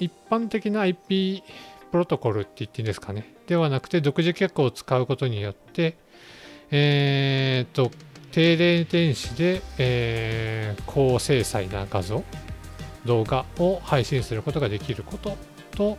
[0.00, 1.44] 一般的な IP
[1.92, 3.34] プロトコルって言っていいんですかね。
[3.46, 5.96] ではなくて、独自規格を使うことによって、
[6.70, 7.90] えーと、
[8.32, 12.24] 低レテンシで、えー高精細な画像、
[13.04, 15.36] 動画を配信することができること
[15.72, 15.98] と、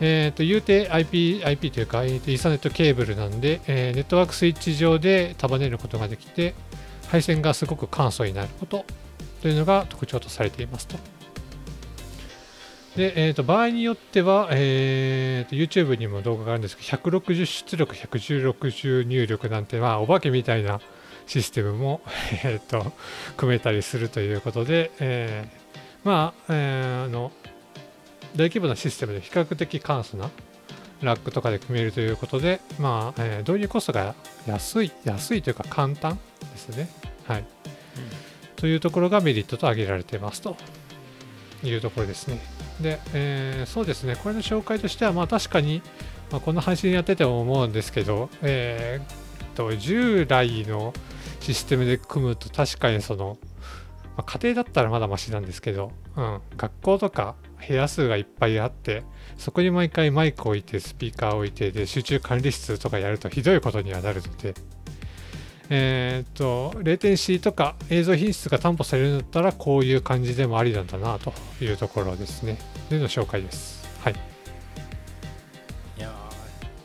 [0.00, 6.54] えー、と言うて IP, IP というか、イーサネットケーブルなんで、えーネットワークスイッチ上で束ねることができて、
[7.08, 8.84] 配線がすごく簡素になること
[9.42, 11.15] というのが特徴とされていますと。
[12.96, 20.80] で、えー、と場合によっては、えー、と YouTube にも動画があるんですけど、160出力、116入力なんて、まあ、お化けみたいな
[21.26, 22.00] システムも、
[22.42, 22.92] えー、と
[23.36, 27.32] 組めたりするということで、えーまあ、えーあの
[28.34, 30.30] 大規模なシステムで比較的簡素な
[31.00, 34.14] ラックとかで組めるということで、まあえー導入コストが
[34.46, 36.88] 安い安いというか簡単ですね。
[37.26, 37.44] はい、
[38.56, 40.56] というところがメリットと挙げられていますと
[41.62, 42.65] いうところですね。
[42.80, 45.82] で、えーそうですね、これの紹介としては、まあ確かに、
[46.30, 50.92] まあ、この配信やってても思うんですけど、えーっと従来の
[51.40, 53.38] システムで組むと確かにその、
[54.16, 57.34] まあ家庭だったらまだマシなんですけど、うん、学校とか
[57.66, 59.02] 部屋数がいっぱいあって、
[59.38, 64.54] そこに毎回マイク置いて、スピーカー置いて、で、集中管理室とかやるとひどいことにはなるので、
[65.68, 72.58] えーっと、レーテンシーとか映像品質が担保されるんだったら、こういう感じでもありなんだなというところですね。
[72.88, 73.86] での紹介です。
[74.00, 74.14] はい。
[75.98, 76.12] いや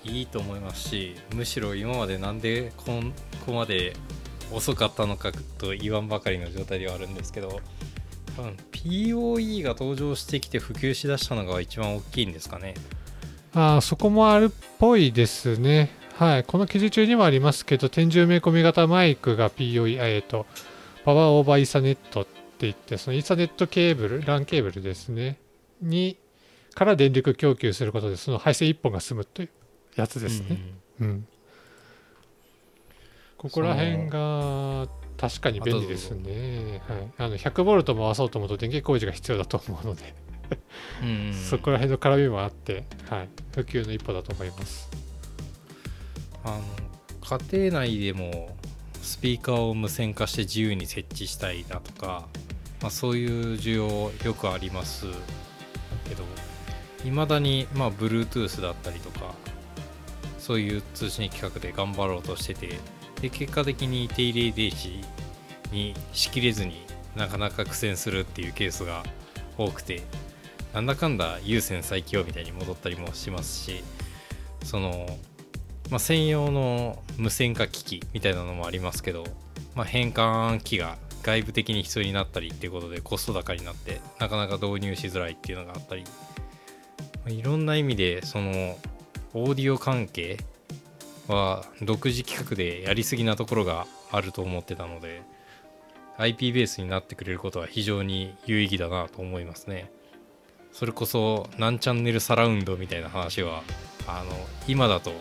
[0.04, 3.18] ーいいと思いますしむしろ今までなんでこんこ
[3.48, 3.94] こまで
[4.52, 7.62] 遅かったのかと言わんばかりの状態ではあるんですけど
[8.36, 12.74] 多分 POE が登場してきて普及しだしたのが一番大きいんですかね
[13.54, 16.01] あーそこもあるっぽいですね。
[16.22, 16.44] はい。
[16.44, 20.46] この記事中にもありますけど、天井埋め込み型マイクが POE、えっ、と、
[21.04, 25.40] パワーオーバーイーサネットって言って、そのイーサネットケーブル、LAN ケーブルですね。
[25.82, 26.18] に、
[26.76, 29.50] から電力供給することで、その配線1本が済むという
[29.96, 30.60] やつですね。
[31.00, 31.28] うん。
[33.40, 36.84] ここら辺が確かに便利ですね。
[36.88, 37.12] はい。
[37.18, 40.14] あの、100ボルト回そうと思うと電気工事が必要だと思うので。
[41.02, 45.11] うんうんうんそこら辺の絡みもあって、はい、普及の一歩だと思います。
[46.44, 46.62] あの
[47.40, 48.56] 家庭内でも
[49.02, 52.28] スピーカーを無線化して自由に設置したいだとか、
[52.82, 55.06] まあ、そういう需要よくあります。
[56.08, 56.24] けど
[57.06, 59.34] いまだにまあ Bluetooth だったりとか
[60.38, 62.80] そういう通信規格で頑張ろうとしてて
[63.22, 64.90] で結果的に定例電子
[65.72, 69.04] にしきれずになかなか苦戦するっていうケースが
[69.58, 70.04] 多くて
[70.74, 73.84] なんだかんだ有線最強みたいに戻ったりもしますし
[74.64, 75.06] その
[75.92, 79.26] まあ、専用の無線化機器みたいなのもありますけど、
[79.76, 86.06] まあ、変換器が外部的に必要になったりっていうことでコスト高になってなかなか導入しづらいっていうのがあったり、
[87.26, 88.78] まいろんな意味でその
[89.34, 90.38] オーディオ関係
[91.28, 95.22] は独自規格でやりすぎなところがあると思ってたので
[96.18, 99.92] IP ベースになってくれることは非常に有意義だなと思いますね。
[100.72, 103.62] それこそ何チャンネルサラウンドみたいな話は
[104.08, 104.32] あの
[104.68, 105.12] 今だと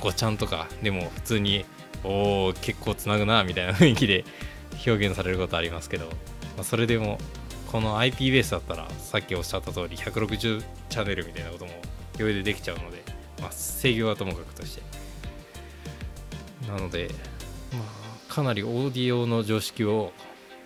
[0.00, 1.64] 5ちゃんとかでも普通に
[2.02, 4.24] おお結構つなぐなみたいな雰囲気で
[4.86, 6.12] 表現されることありますけど、ま
[6.60, 7.18] あ、それでも
[7.72, 11.72] この IP ベースだったらさっきおっしゃった通り160チャンネルみたいなことも
[12.14, 13.02] 余裕でできちゃうので、
[13.40, 14.82] まあ、制御はともかくとして
[16.68, 17.08] なので、
[17.72, 20.12] まあ、かなりオーディオの常識を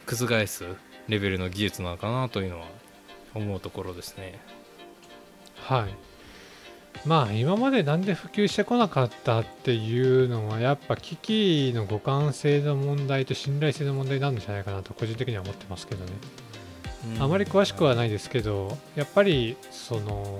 [0.06, 0.64] 覆す
[1.08, 2.66] レベルの技術なのかなというのは
[3.34, 4.38] 思うところですね。
[5.56, 6.07] はい。
[7.06, 16.12] まあ今までなんで普及してこなかったっていうのはやっぱ機器の互換性の問題と信頼性の問題なんじゃないかなと個人的には思ってますけどね。
[17.20, 20.38] あまり詳しくはないですけどやっぱりその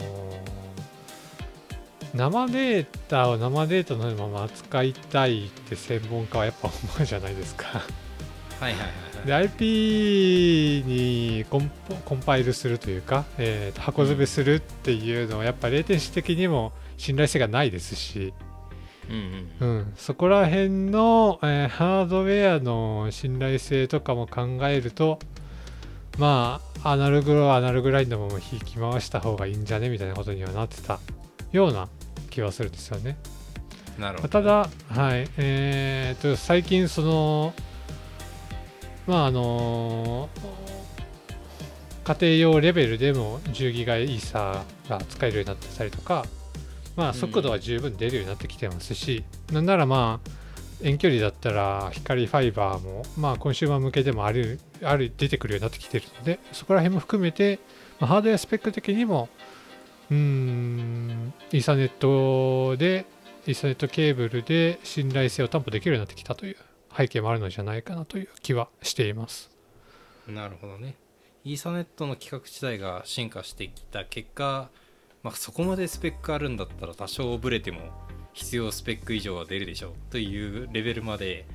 [2.15, 7.83] 生データを生データのまま扱いたいって専門家はやっぱ思うじゃないですか。
[8.61, 9.27] はいはいはいはい。
[9.27, 18.33] で IP にコンポコンパイルするというか、えーと箱詰めするっていうのはやっぱレーテンシ的にも信頼性がないですし、
[19.09, 19.79] うんううん。
[19.81, 25.19] ん、そこら辺の、えーハードウェアの信頼性とかも考えると
[26.19, 30.99] まあアナログはアナログラインのまま引き回した方がいいんじゃねみたいなことにはなってた
[31.53, 31.89] ような
[32.31, 33.17] 気はするんですよね。
[33.99, 34.29] なるほど。
[34.29, 35.29] ただ、はい。
[35.39, 37.55] えー、と最近その
[39.09, 40.29] まああの
[42.05, 46.25] 家庭用レベルでも10ギガイーサーが使えるようになってたりとか、
[46.95, 50.31] まあ、速度は十分出るようになってきてますし、なんならまあ
[50.83, 57.59] 遠距離だったら光ファイバーも、まあ、コンシューマー向けでもあるある出てくるようになってきてるのでそこら辺も含めて、
[57.99, 59.29] まあ、ハードウェアスペック的にも
[60.11, 63.07] うんイーサネットで
[63.47, 66.57] イーサネットケーブルで信頼性を担保できるようになってきたという
[66.97, 69.51] 背景もあるのじゃないかなという気はしています。
[70.27, 70.95] なるほどね。
[71.45, 74.69] イーサネットの規格自体が進化してきた結果、
[75.23, 77.81] まあ、そこまでスペックあるんだったら多少ブレても
[78.33, 81.47] 必要スペック以上は出るでしょうというレベルまで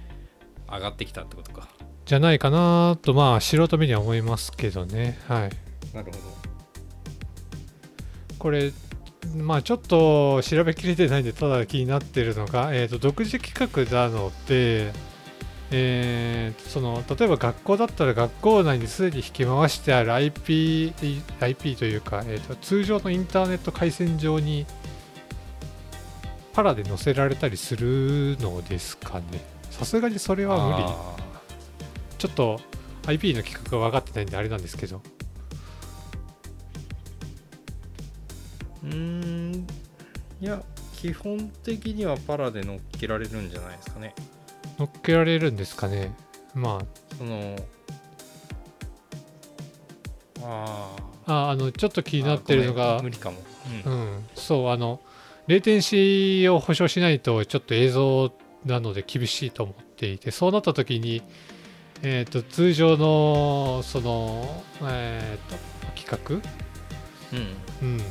[0.68, 1.70] 上がってきたってことか。
[2.06, 5.20] じゃないかなとまあ素人目には思いますけどね。
[5.28, 5.96] はい。
[5.96, 6.18] なるほど。
[8.40, 8.74] これ
[9.38, 14.92] まあちょっと調べきれてないんでただ気になってるのが、えー、と独自規格なので、
[15.76, 20.94] えーその例えば学校だったら学校内にすでに引き回してある IP,
[21.40, 24.66] IP というか、えーと通常のインターネット回線上に
[26.54, 29.26] パラで載せられたりするのですかね。
[29.72, 30.84] さすがにそれは無理。
[30.84, 31.16] あ
[32.20, 32.60] ちょっと
[33.08, 35.02] IP の規格が分かってないんであれなんですけど。
[38.86, 38.96] ーうー
[39.58, 39.68] ん。
[40.40, 40.62] いや
[40.96, 44.14] 基本的にはパラで乗っけられるんじゃないですかね
[44.78, 46.14] 乗っけられるんですかね。
[46.54, 46.82] ま
[47.18, 47.56] その
[50.44, 50.96] あ
[51.26, 53.38] あああのちょっと気気になってるのが無理かも、
[53.86, 53.96] ううん。
[54.18, 55.00] ん、そうあの
[55.48, 58.32] レイテンシーを保証しないとちょっと映像
[58.66, 61.22] なので厳しいと思っていてそうなった時に、
[62.02, 65.58] えー、と通常のその、えー、と
[65.96, 66.42] 規格、
[67.34, 67.88] うん。
[67.88, 68.02] うん、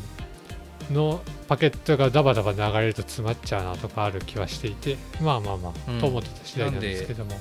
[0.90, 6.00] のパケットがダバダバ流れると詰まっちゃうなとかある気はしていてまあまあまあ、うん。
[6.00, 7.32] と思ってた次第なんですけども、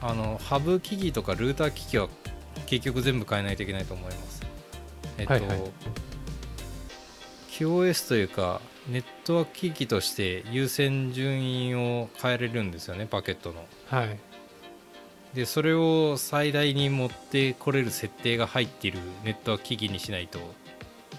[0.00, 2.08] あのハブ機器とかルーター機器は
[2.66, 4.42] 結局全部変えないといけないと思います。
[5.18, 5.60] えっと、はいはい。
[7.50, 13.64] QoS というかネットワーク機器として優先順位を変えれるんですよねパケットの。
[13.92, 14.18] うん、はい。
[15.34, 20.38] でそれを最大に持ってこれる設定が入っているネットワーク機器にしないと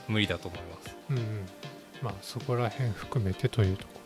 [0.07, 0.68] 無理だと思います
[1.09, 1.23] うんうん、
[2.01, 3.99] まあそこら辺含めてというとこ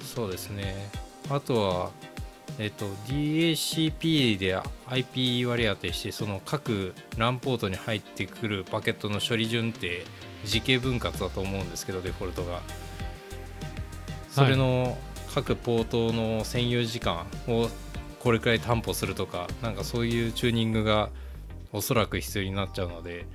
[0.00, 0.90] そうですね。
[1.30, 1.90] あとは
[2.58, 4.58] えっと DHCP で
[4.88, 10.04] IP 割り当てしてその各 LAN ポートに入ってくるパケットの処理順って
[10.44, 12.60] 時系分割だと思うんですけどデフォルトが。
[14.28, 14.96] それの
[15.34, 17.68] 各ポートの占有時間を
[18.18, 21.10] これくらい担保するとかなんかそういうチューニングが
[21.72, 23.26] おそらく必要になっちゃうので、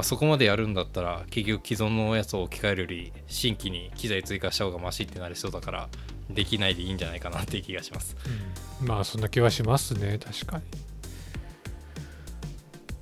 [0.00, 5.88] まあ、そこまでやるんだったら結局既存のやつを置き換えるより新規に機材追加した方がマシってなりそうだから
[6.30, 8.16] できないでいいんじゃないかなっていう気がします。
[8.80, 8.88] うん。
[8.88, 10.18] まあそんな気はしますね。
[10.18, 10.64] 確かに。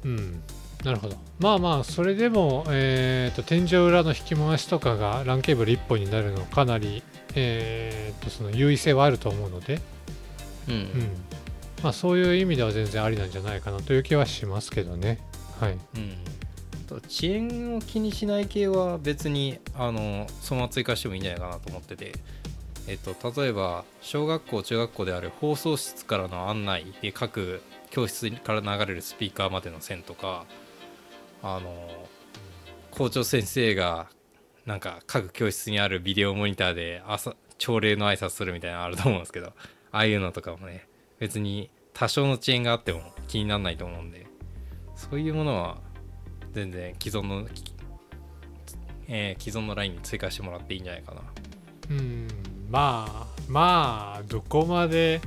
[0.06, 0.42] うん。
[0.82, 1.16] なるほど。
[1.38, 7.04] まあまあそれでも、えー、と天井裏の引き回しとかが LAN ケーブル1本になるのかなり、
[7.36, 9.80] えー、とその優位性はあると思うので、
[10.66, 10.74] うん。
[10.74, 10.90] うん。
[11.84, 15.20] まあ、そういう意味では全然ありなんじゃないかなという気はしますけどね。
[15.60, 15.78] はい。
[15.94, 16.38] うん
[16.88, 22.12] と遅延を気にしない系は別にあのそのまま追加してもいいんじゃないかなと思ってて、
[22.88, 30.46] えっと、例えば小学校中学校である放送室からの案内で各教室から流れるスピーカーまでの線とか
[31.42, 31.88] あの
[32.90, 34.08] 校長先生が
[34.66, 39.52] なんか各教室にあるビデオモニターで朝朝礼の挨拶するみたいなのあると思うんですけどあ
[39.90, 40.86] あいうのとかもね
[41.18, 44.26] 別に多少の遅延があっても気にならないと思うんで
[44.94, 45.78] そういうものは
[46.52, 47.46] 全然既存の、
[49.08, 51.22] えー既存のラインに追加してもらっていいんじゃないかな。
[51.90, 52.28] うん。
[52.68, 55.20] まあまあどこまで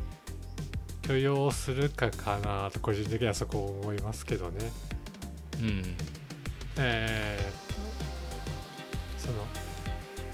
[1.01, 4.72] 許容するかかなと個人的にはそこを思いますけどね。
[5.59, 5.95] うん。
[6.78, 7.72] えー
[9.17, 9.45] その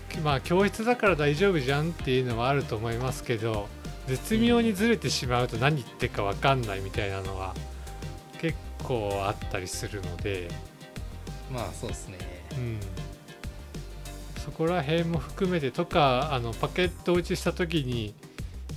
[0.09, 3.67] きまあ教室だから大丈夫じゃんっていうのはあると思いますけど
[4.07, 7.53] 絶妙にずれてしまうと何言ってるか分かんないみたいなのは
[8.39, 10.47] 結構あったりするので、
[11.51, 12.17] まあそうですね。
[12.53, 12.79] うん、
[14.41, 18.13] そこら辺も含めてとかあのパケット打ちした時に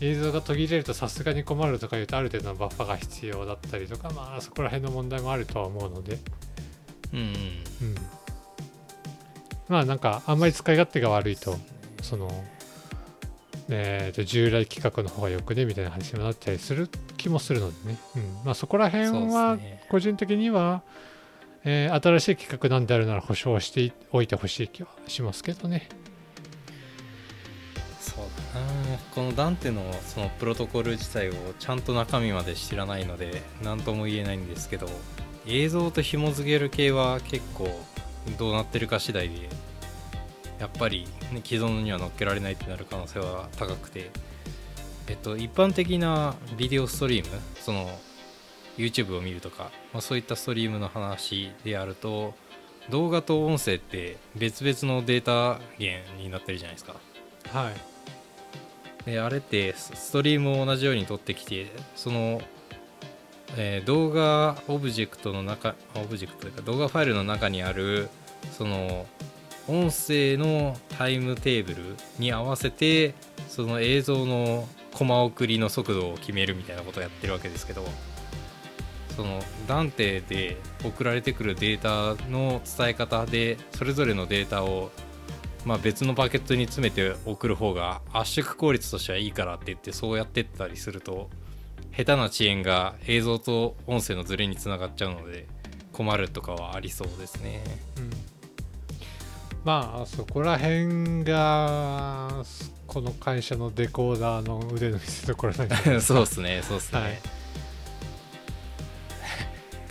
[0.00, 6.18] 映像が途切れるとさすがに困るとかいうとある程度のバッファが必要だったりとかまあそこら辺の問題もあるとは思うので。
[7.12, 7.18] うん。
[7.18, 7.34] うんうん、
[9.68, 11.56] まあなんかあんまり使い勝手が悪いと
[12.02, 12.30] その、
[13.68, 18.22] えー、と従来規格の方がよくねみたいな話になったりする気もするのでね、うん。
[18.44, 19.58] まあ、そこら辺は
[19.90, 20.82] 個人的には、
[21.64, 25.88] えー新しい規格なんであるなら保証しておいてほしい気はしますけどね。
[28.00, 34.88] そうだなこのダンテのそのプロトコル自体をちゃんと中身まで知らないので何とも言えないんですけど
[35.46, 37.68] 映像と紐付ける系は結構
[38.38, 39.48] どうなってるか次第で
[40.58, 44.11] やっぱり、ね、既存には乗っけられないってなる可能性は高くて
[45.06, 47.90] えっと一般的なビデオストリームその
[48.81, 52.35] YouTube を見るとか、まあ、そういったストリームの話であると
[52.91, 56.95] 動画と音声って別々のデータ源になってるじゃないですか。
[57.53, 57.74] はい。
[59.05, 62.43] であれってス、ストリームを同じように取ってきてその、
[63.57, 68.11] えー動画オブジェクトの中オブジェクトというか動画ファイルの中にある
[68.53, 69.07] その
[69.68, 73.14] 音声のタイムテーブルに合わせて
[73.49, 77.85] その映像のコマ送りの速度を決めるみたいなことをやってるわけですけど
[79.20, 84.90] そのダンテで送られてくるデータの伝え方でそれぞれのデータを
[85.66, 91.28] まあ、別のパケットに詰めて送る方が圧縮効率としてはいいからって言ってそうやってったりすると
[91.94, 95.46] 下手な遅延が映像と音声のズレにつながっちゃうので
[95.92, 97.62] 困るとかはありそうですね。
[97.98, 98.10] うん。
[99.64, 102.42] まあそこら辺が
[102.86, 107.39] この会社のデコーダーの腕の見せ所なん そうっすねそうっすね、はい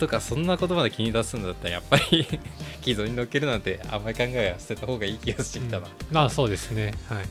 [0.00, 2.26] とかそんなことまで気に出すんだったらやっぱり
[2.82, 5.92] 既存に乗っけるなんてあんまり考えは捨てた方がいい気がしてきたな、うん。
[6.10, 6.94] まあそうですね。
[7.08, 7.24] はい。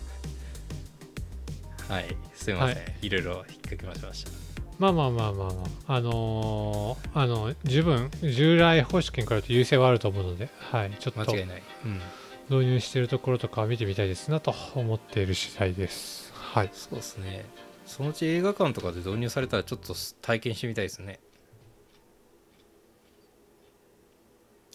[1.92, 2.16] はい。
[2.36, 2.94] すいません、はい。
[3.02, 4.32] い、ろいろ引っ掛けましました。
[4.78, 5.96] まあまあまあまあまあ。
[5.96, 10.92] あのーあの十分従来方式に比べて優勢はあると思うのではい。
[11.00, 11.20] ちょっと。
[11.32, 12.02] 間違いない、うん、
[12.50, 16.32] 導入しているところとかは見てみたいですなと思っている次第です。
[16.34, 16.70] はい。
[16.72, 17.46] そうですね。
[17.90, 21.20] そのうち映画館とかで導入されたらちょっと体験してみたいですね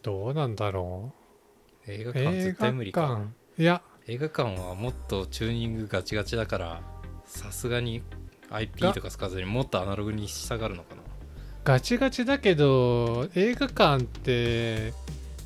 [0.05, 1.13] どうなんだろ
[1.87, 3.01] 映画う館絶対無理か。
[3.01, 3.29] 映画館。
[3.59, 3.83] いや。
[4.07, 6.83] 映画館はもっとチューニングガチガチだから
[7.25, 8.03] さすがに
[8.51, 11.01] IP とか使わずにもっとアナログにしたがるのかな。
[11.65, 14.93] ガチガチだけど映画館って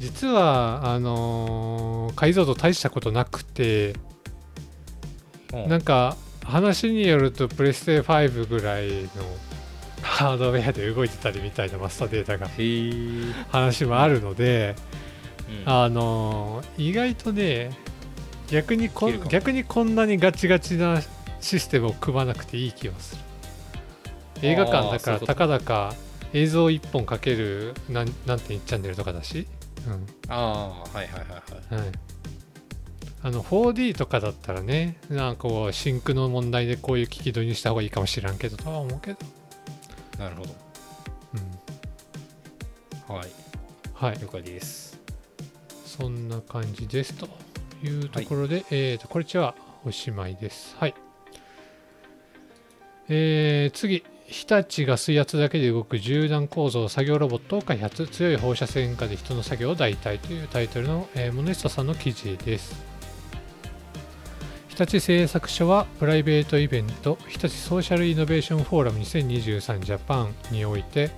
[0.00, 3.94] 実はあのー解像度大したことなくて
[5.52, 5.68] うん。
[5.68, 9.08] なんか話によるとプレステ5ぐらいの
[10.02, 12.48] ハードウェアで動いてたりみたいなマスターデータが
[13.50, 14.74] 話もあるので、
[15.64, 15.72] うん。
[15.72, 17.70] あのー意外とね
[18.48, 21.00] 逆にこ逆にこんなにガチガチな
[21.40, 23.22] システムを組まなくていい気がする。
[24.42, 25.94] 映画館だからたかだか
[26.32, 29.46] 映像1本かけるなんなんて1チャンネルとかだし、
[29.86, 30.06] うん。
[30.28, 31.82] ああはいはいはいはい。
[31.82, 31.92] はい、
[33.22, 39.18] あの 4D とかだったらねなんかこうシンクの問題でこういう機器導入した方がいいかもしらんけどとは思うけど、
[40.18, 40.48] なるほうん、
[43.08, 43.28] どはい。
[43.94, 44.18] はい。
[44.18, 44.98] 了解です。
[45.84, 47.28] そんな感じですと
[47.82, 49.54] いうところで、えーとこれちは
[49.84, 50.76] おしまいです。
[50.78, 50.94] はい。
[53.08, 62.87] えー次、日立が水圧だけで動く縦断構造作業ロボットを開発、強い放射線下で人の作業を代替というタイトルの、えーモネストさんの記事です。
[64.78, 71.10] 日立製作所はプライベートイベント日立ソーシャルイノベーションフォーラム2023ジャパンにおいて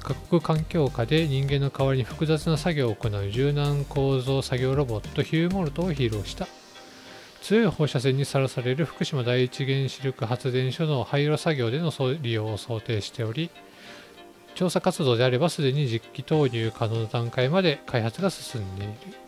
[0.00, 6.48] 過酷環境下で人間の代わりに複雑な作業を行う柔軟構造作業ロボットヒューモルトを披露した。
[7.42, 11.92] 強い放射線にさらされる福島第一原子力発電所の廃炉作業での
[12.22, 13.50] 利用を想定しており
[14.54, 19.23] 調査活動であればすでに実機投入可能な段階まで開発が進んでいる。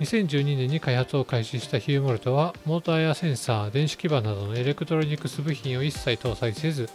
[0.00, 6.90] 2012年に開発を開始したヒューモルトはモーターやセンサー電子基板などのエレクトロニクス部品を一切搭載せず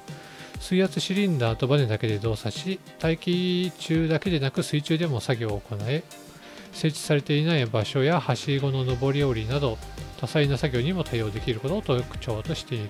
[0.60, 6.04] 水圧シリンダーとバネだけで動作し大気中だけでなく水中でも作業を行え
[6.74, 9.78] 設置されていない場所やはしごの上り下りなど
[10.20, 12.90] 多彩な作業にも対応できることを特徴としている。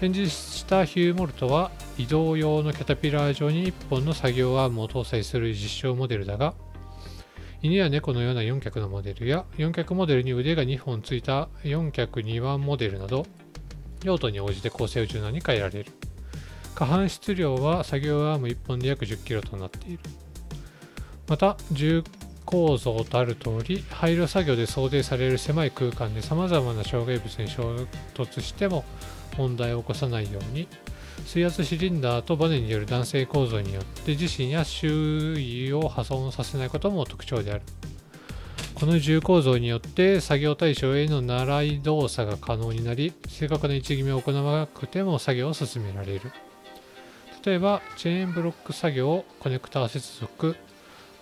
[0.00, 6.54] 展示したヒューモルトは移動用のキャタピラー上に1本の作業アームを搭載する実証モデルだが
[7.62, 13.26] 犬や猫のような4脚のモデルや4脚モデルに腕が2本ついた4脚2腕モデルなど
[14.02, 15.92] 用途に応じて構成を柔軟に変えられる。
[16.74, 19.98] 過半質量は作業アーム1本で約 10kg となっている。
[21.28, 22.02] また重
[22.46, 28.84] 構造とある通り廃炉作業で想定される狭い空間でさまざまな障害物に衝突しても
[29.36, 30.66] 問題を起こさないように
[31.26, 37.62] 水圧シリンダーとバネによる弾性構造によって自身や周囲を破損させないことも特徴である。
[38.74, 46.32] この重構造によって作業対象への習い動作が可能になり正確な位置決めを行わなくても作業を進められる。
[47.44, 50.56] 例えばチェーンブロック作業コネクター接続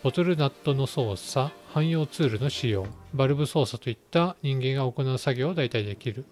[0.02, 6.24] ボトルナットの操作汎用ツールの使用バルブ操作といった人間が行う作業を代替できる。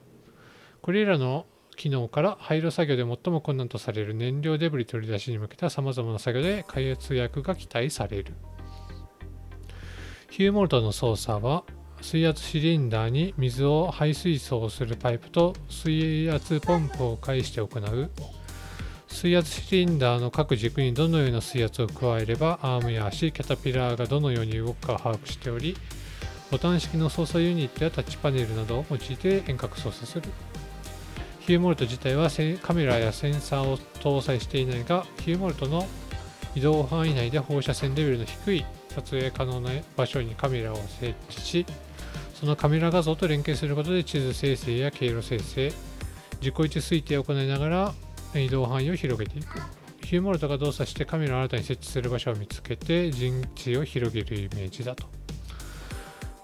[0.82, 1.46] これらの
[1.76, 8.32] 機能から廃炉作業で最も困難とされる燃料デブリ取り出しに向けたさまざまな作業で開発薬が期待される。
[10.30, 11.64] ヒューモルトの操作は
[12.02, 18.10] 水圧シリンダーに水を排水槽をするパイプと水圧ポンプを介して行う。
[19.08, 25.76] 水圧シリンダーの各軸にどのような水圧を加えればアームや足キャタピラーがどのように動くかを把握しており
[26.50, 30.28] ボタン式の操作ユニットやタッチパネルなどを用いて遠隔操作する。
[31.46, 32.28] ヒューモルト自体は
[32.60, 35.86] カメラやセンサーを搭載していないがヒューモルトの
[36.56, 38.66] 移動範囲内で放射線レベルの低い。
[38.88, 41.66] 撮影可能な場所にカメラを設置し
[42.34, 45.70] そのカメラ画像と連携することで地図生成や経路生成。
[46.40, 47.94] 自己位置推定を行いながら
[48.34, 49.60] 移動範囲を広げていく。
[50.04, 55.06] ヒューモルトが動作してカメラを新たに設置する場所を見つけて陣地を広げるイメージだと。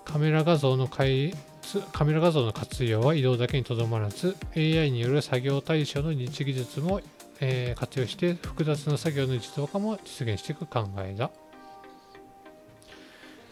[0.04, 1.34] カメラ画像の開
[1.80, 7.00] カメラ画像の活用は移動だけにとどまらず AI による作業対象の認知技術も
[7.40, 11.30] えー活用して複雑な作業の自動化も実現していく考えだ。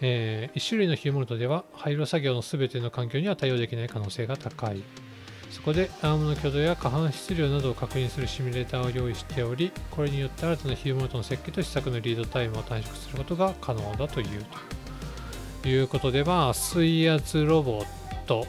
[0.03, 4.83] え1種類のヒューモルトでは廃炉作業の全ての環境には対応できない可能性が高い。
[5.51, 14.27] そこでアームの挙動や過半質量などを確認するシミュレーターを用意しており、これによって新たなヒューモルトの設計と試作のリードタイムを短縮することが可能だという
[15.63, 18.00] ということで、まあ、水圧ロボッ
[18.31, 18.47] ト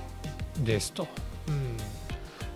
[0.64, 1.08] ですと。
[1.48, 1.78] うん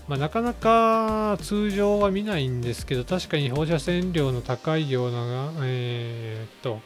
[0.07, 6.79] まあ、なかなか通常は見ないんですけど、確かに放射線量の高いような、えーっと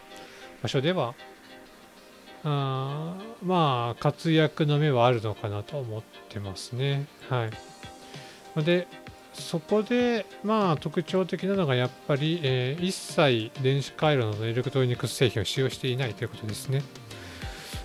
[0.64, 1.16] 場所では、
[2.46, 7.08] あーまあ、活躍の目はあるのかなと思ってますね。
[7.30, 7.50] は
[8.58, 8.64] い。
[8.64, 8.88] で、
[9.34, 16.84] そこで、まあ、特徴的なのがやっぱり、えー一切電子回路のエレクトロニクス製品を使用していないということですね。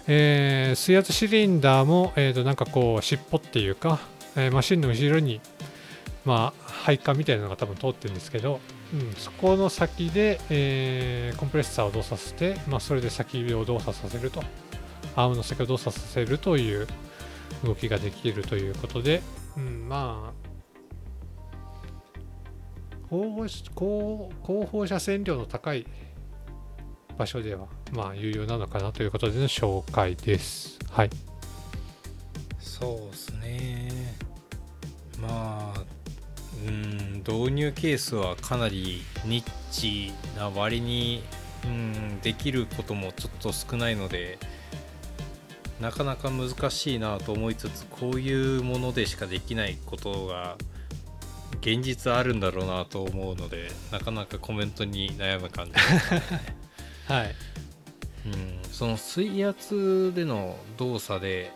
[0.07, 4.01] えー水圧シリンダーも、えーとなんかこう尻尾っていうか、
[4.37, 5.41] えーマシンの後ろに、
[6.25, 8.61] まあ、配管みたいなのが多分通ってるんですけど、
[8.93, 14.43] うん、そこの先で、えーコンプレッサーを動作させて、まあ、それで先を動作させると。
[15.17, 16.87] アームの先を動作させるという
[17.65, 19.23] 動きができるということで、
[19.57, 20.45] うん、まあ
[23.11, 25.87] 高放高高放射線量の高い
[27.17, 30.79] 場所ではまあ有用なのかなということでの紹介です。
[30.91, 31.11] はい。
[32.59, 34.17] そうですね
[35.21, 35.85] まあ
[36.67, 41.23] うん導入ケースはかなりニッチな割に
[41.65, 44.39] うんできることもちょっと少ないので
[45.81, 50.57] なかなか難しいなと思いつつこういうものでしかできないことが
[51.61, 56.15] 現実あるんだろうなと思うのでなかなかコメントに悩む感じです
[57.11, 57.35] はい。
[58.27, 61.53] うん、その水圧での動作で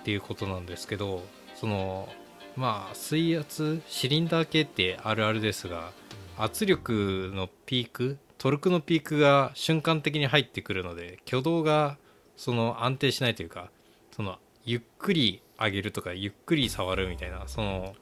[0.00, 1.22] っていうことなんですけど
[1.54, 2.08] その
[2.56, 5.92] まあ水圧シリンダー系ってあるあるですが
[6.36, 11.96] 圧力のピークトルクのピークが瞬間的に入ってくるので挙動が
[12.36, 13.70] その安定しないというか
[14.14, 17.94] そのゆっくり上げるとかゆっくり触るみたいなその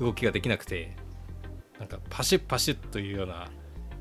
[0.00, 0.96] 動きができなくて
[1.78, 3.48] なんかパシュッパシュッというような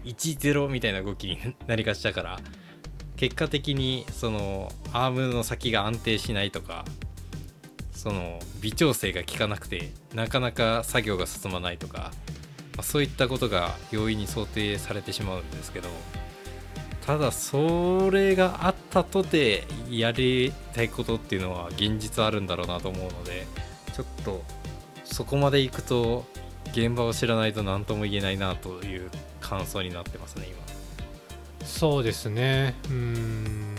[0.05, 2.39] 10みたいな動きになりがちだから
[3.17, 6.85] 結果的にそのアームの先が安定しないとか
[7.91, 12.11] その微調整が効かなくてなかなか作業が進まないとか、
[12.75, 15.89] まあそういったことが容易に想定されてしまうんですけど
[17.07, 23.47] ただそれがあったとてやりたいことっていうのは現実あるんだろうなと思うので
[23.95, 24.43] ちょっと
[25.03, 26.25] そこまで行くと
[26.73, 29.09] 現場を知らないと何とも言えないなという
[29.41, 30.76] 感想になってますね今。
[31.67, 32.75] そうですね。
[32.85, 33.75] うーん。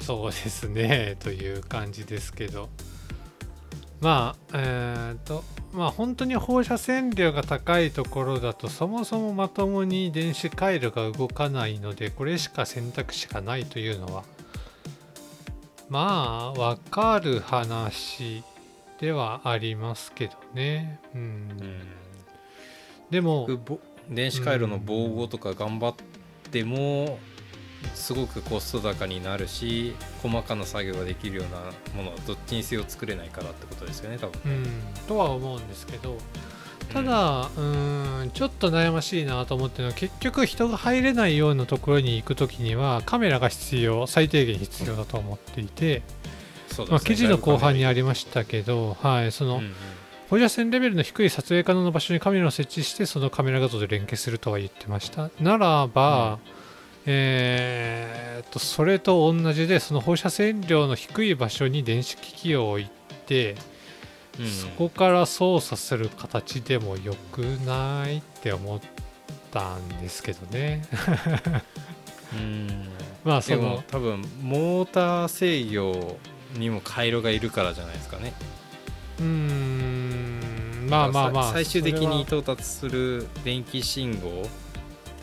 [0.00, 1.16] そうですね。
[1.24, 2.68] という感じですけど。
[4.00, 14.22] まあ、えっ、と、まあ本当に放射線量が高いところだと、そもそもまともに電子回路が動かないので、これしか選択肢がないというのは、
[15.88, 18.44] まあ、わかる話
[19.00, 21.00] ではありますけどね。
[21.14, 21.20] うん。
[21.20, 21.24] う
[21.64, 22.06] ん
[23.10, 23.78] でも、ぼ
[24.10, 25.94] 電子回路の防護とか頑張っ
[26.56, 27.18] ても
[27.94, 31.60] すごくコスト高になるし細かな作業ができるような
[31.94, 34.40] ものはどっちにせよ作れないからってことですよね多分。
[34.44, 36.16] うん、とは思うんですけど
[36.92, 46.02] ただ、うーんちょっと悩ましいなと思ってるのは結局人が入れないようなところに行く時にはカメラが必要最低限必要だと思っていて、
[46.68, 49.74] そうまあ、記事の後半にありりましたけど、はい、その、うんうん
[50.28, 55.30] 放射線レベルの低い撮影可能な場所にカメラを設置してそのカメラ画像で連携するとは言ってました。
[55.40, 56.38] ならば、
[57.06, 62.90] えーっとそれと同じでその放射線量の低い場所に電子機器を置い
[63.26, 63.56] て
[64.38, 64.46] うん。
[64.48, 68.80] そこから操作する形でもよくないって思っ
[69.50, 70.82] たんですけどね。
[72.34, 72.88] うん。
[73.24, 76.18] まあその多分モーター制御
[76.54, 78.32] にも回路がいるからじゃないですかね
[79.18, 84.42] うーんまあまあまあさ最終的に到達する電気信号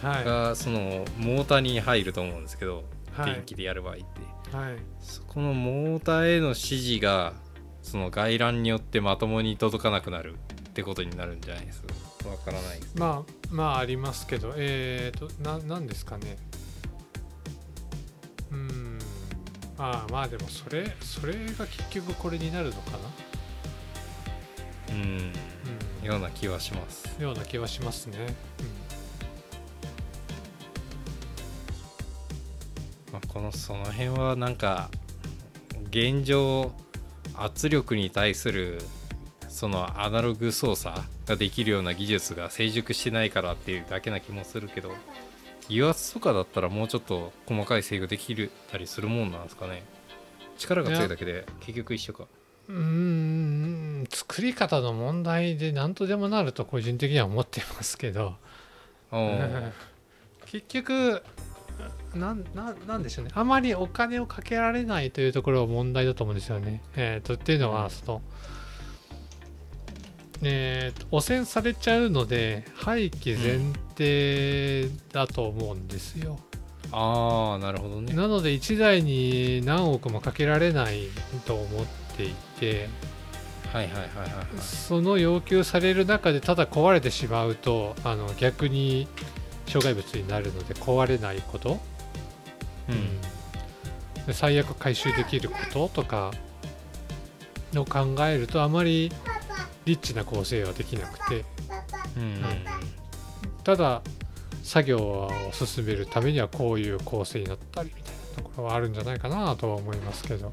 [0.02, 2.84] がそのモーターに入ると思うんですけど、
[3.14, 3.34] はい。
[3.34, 4.04] 電気でやる場合って。
[4.56, 4.76] はい。
[5.00, 7.34] そこのモーターへの指示が
[7.82, 10.38] その外乱によってまともに届かなくなるっ
[10.74, 12.30] てことになるんじゃないですか。
[12.30, 16.38] わからないですまあまあありますけどえっ、とななんですかね。
[18.52, 19.00] うーん。
[19.78, 22.98] まあまあでもそれそれが結局これになるのかな
[24.94, 25.34] うん。
[26.02, 26.08] うん。
[26.08, 27.16] ような気はします。
[27.20, 28.18] ような気はしますね。
[33.12, 34.90] まあ、このその辺はなんか
[35.90, 36.72] 現状
[37.36, 38.82] 圧力に対する
[39.48, 44.92] そのアナログ操作ができるような技術が成熟してないからっていうだけな気もするけど
[45.70, 49.84] 油圧とかだったらもうちょっと細かい制御できるたりするもんなんですかね。
[50.58, 52.26] 力が強いだけで結局一緒か
[52.70, 58.36] うーん作り方の問題で何とでもなると個人的には思ってますけど。
[60.48, 61.24] 結局
[62.16, 63.32] なんなんなんでしょうね。
[63.34, 66.82] あまりお金をかけられないというところが問題だと思うんですよね。
[66.96, 67.90] えー、とっていうのは、うん。
[67.90, 68.22] その
[70.44, 76.40] えーと汚染されちゃうので廃棄前提だと思うんですよ。
[76.92, 78.14] ああなるほどね。
[78.14, 81.08] なので1台に何億もかけられない
[81.46, 81.86] と思っ
[82.16, 82.53] ていて
[83.72, 84.62] はいはいはいはいはい。
[84.62, 89.08] その要求される中でただ壊れてしまうとあの逆に
[89.68, 91.80] 障害物になるので壊れないこと。
[92.90, 93.22] うん。
[94.26, 96.32] で最悪回収できることとか
[97.76, 99.12] を考えるとあまり
[99.86, 101.46] リッチな構成はできなくて。
[102.18, 102.44] うん。
[103.64, 104.02] ただ
[104.64, 110.52] 作業を進めるためにはこういう構成になったりみたいなところはあるんじゃないかなとは思いますけど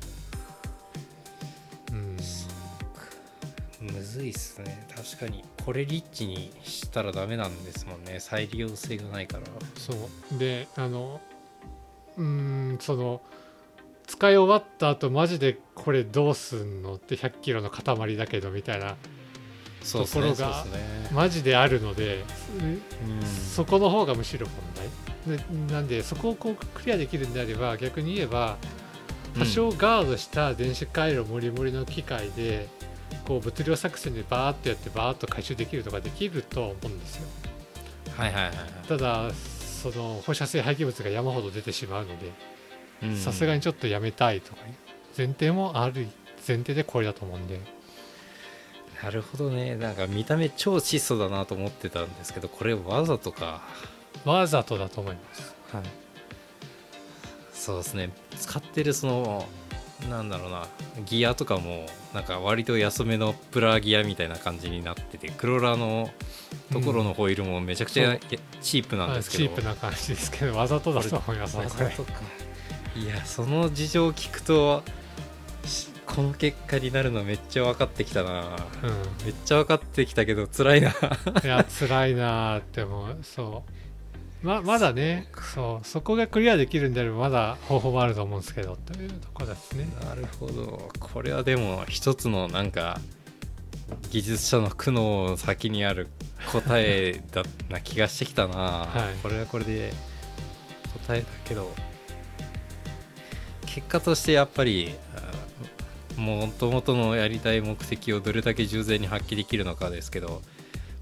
[3.80, 4.86] むずいっすね。
[4.94, 8.20] 確かにこれリッチにしたらダメなんですもんね。
[8.20, 9.44] 再利用性がないから。
[9.76, 9.92] そ
[10.34, 10.38] う。
[10.38, 11.20] であの
[12.16, 12.24] うー
[12.74, 13.22] んその
[14.06, 18.96] 使い終わった後マジでこれどうすんのって100キロの塊だけどみたいな
[19.90, 20.66] ところが
[21.12, 22.24] マジであるので
[22.60, 23.26] うん。
[23.26, 25.38] そこの方がむしろ問題。
[25.38, 28.56] でなんでそこをこうクリアできるんであれば逆に言えば
[29.38, 32.68] 多少ガードした電子回路もりもりの機械で
[33.26, 37.28] こう物量作戦でバーッとやってバーッと回収できるとかできると思うんですよ。
[38.16, 38.88] はいはいはいはい。
[38.88, 42.32] ただその放射性廃棄物が山ほど出てしまうので
[43.02, 43.16] うん。
[43.16, 44.74] さすがにちょっとやめたいとかいう
[45.16, 46.06] 前提もある
[46.46, 47.60] 前提でこれだと思うんで。
[49.02, 49.76] なるほどね。
[49.76, 53.62] なんか見た目超質素だなと思ってたんですけどこれわざとか。
[54.24, 55.54] わざとだと思います。
[55.72, 55.84] はい。
[57.54, 58.10] そうですね。
[58.36, 59.48] 使ってるその
[60.08, 60.66] なんだろうな。
[61.04, 66.10] ギアとかもなんか割と安めのプラギアみたいな感じになっててクローラーの
[66.72, 68.18] ところのホイールもめちゃくちゃうん。
[68.60, 74.82] チープなんですけど、チープな感じですけどわざとだと思いますわこれいやその事情を聞くと
[75.64, 78.40] しこの結果になるのめっちゃ分かってきたな。
[78.42, 80.88] うめっちゃ分かってきたけど辛いな。
[80.88, 80.94] ん、い
[81.46, 83.18] や辛いなーって思う。
[83.22, 83.79] そう
[84.42, 89.86] ままだねそうそこがクリアできるんであればまだ方法もあると思うんですけどというところですね。
[90.04, 90.88] なるほど。
[90.98, 93.00] これはでも一つのなんか
[94.10, 96.08] 技術者の苦悩の先にある
[96.52, 99.22] 答えだな気がしてきたな、はい。
[99.22, 99.92] これはこれで
[101.06, 101.70] 答えだけど
[103.66, 104.94] 結果としてやっぱり
[106.16, 110.42] もともとのやりたい目的をどれだけ従前に発揮できるのかですけど、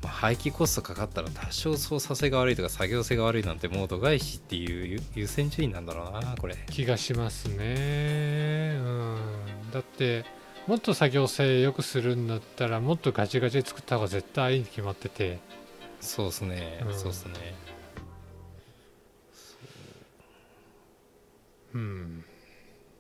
[0.02, 6.56] まあ廃棄コストかかったら多少操作性が悪いとか作業性が悪いなんてもう度外視っていう優優先順位なんだろうなこれ。
[6.70, 8.76] 気がしますね。
[8.78, 9.16] うん。
[9.72, 10.24] だって
[10.66, 15.38] もっと作業性良くするんだったらもっとガチガチで作った方が絶対いいに決まってて。
[16.00, 16.94] そうですね、うん。
[16.94, 17.54] そうですね。
[21.74, 22.24] うん。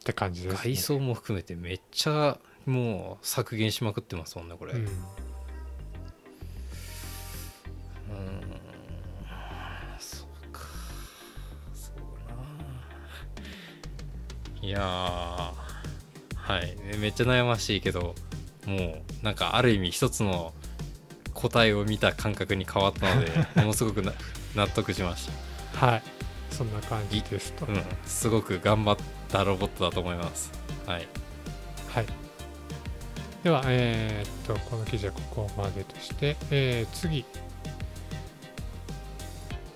[0.00, 8.40] って感じです、ね、外装も含めてめっちゃもう削減しまくってますもんねこれ、ううんーん。
[9.98, 10.60] そうか
[11.74, 11.96] そう
[14.62, 14.82] ないやー。
[16.36, 16.76] はい。
[16.98, 18.14] めっちゃ悩ましいけど
[18.66, 20.52] もうなんかある意味一つの
[21.34, 24.12] 答えを見た感覚に変わったので ものすごくな
[24.54, 25.28] 納得しまし
[25.74, 26.02] はい。
[26.50, 28.96] そんな感じですと、た、うん、すごく頑張っ
[29.28, 30.50] たロボットだと思います。
[30.86, 31.06] はい。
[31.88, 32.06] はい。
[33.44, 37.24] ではえーっとこの記事はここまでとして、えー次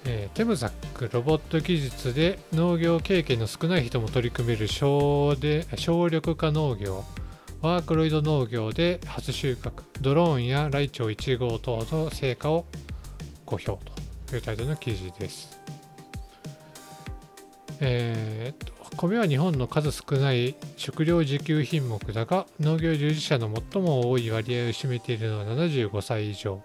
[0.05, 7.05] えーテムザックロボット技術で農業経験の少ない人も取り組める省で省力化農業
[7.61, 12.66] ワークロイド農業で初収穫ドローンやライチョウ1号等の成果を
[13.46, 13.78] 公表
[14.26, 15.61] というタイトルの記事です。
[17.80, 26.62] えー米は日本の数少ない食料自給品目だが農業従事者の最も多い割合を占めているのは75歳以上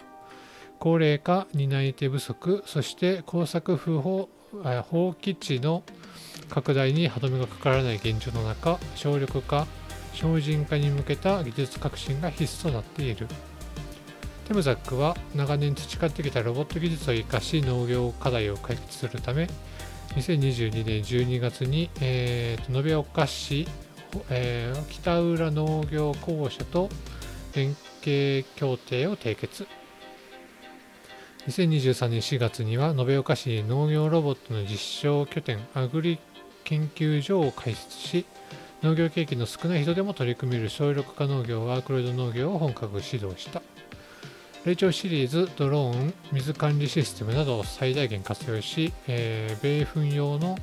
[0.80, 4.30] 高齢化担い手不足そして耕作不法
[4.90, 5.84] 放棄地の
[6.50, 9.68] 拡大に歯止めがかからない現状の中省力化
[10.14, 13.28] 精進化に向けた技術革新が必須となっている。
[14.48, 19.50] テムザックは長年培ってきたロボット技術を生かし農業課題を解決するため
[20.16, 23.68] 2022年12月に、えーと延岡市、
[24.30, 26.88] えー北浦農業公社と
[27.56, 29.68] 連係協定を締結。
[31.48, 36.20] 2023年4月には延岡市農業ロボットの実証拠点アグリ
[36.66, 38.26] 研究所を開設し
[38.84, 43.62] 農業経験の少ない人でも取り組める省力化農業ワークロイド農業を本格指導した。
[44.66, 50.58] 霊長シリーズドローン水管理システムなどを最大限活用し、えー米粉用の、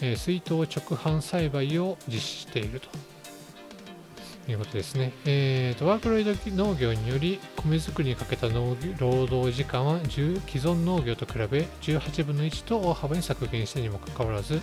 [0.00, 2.90] えー水筒直販栽培を実施していると。
[4.48, 5.12] いうことですね。
[5.26, 10.22] えーとワークロイド農業により米作りにかけた農業労働時間は既
[10.58, 14.60] 存農業と比べ18分の1と大幅に削減したにもかかわらず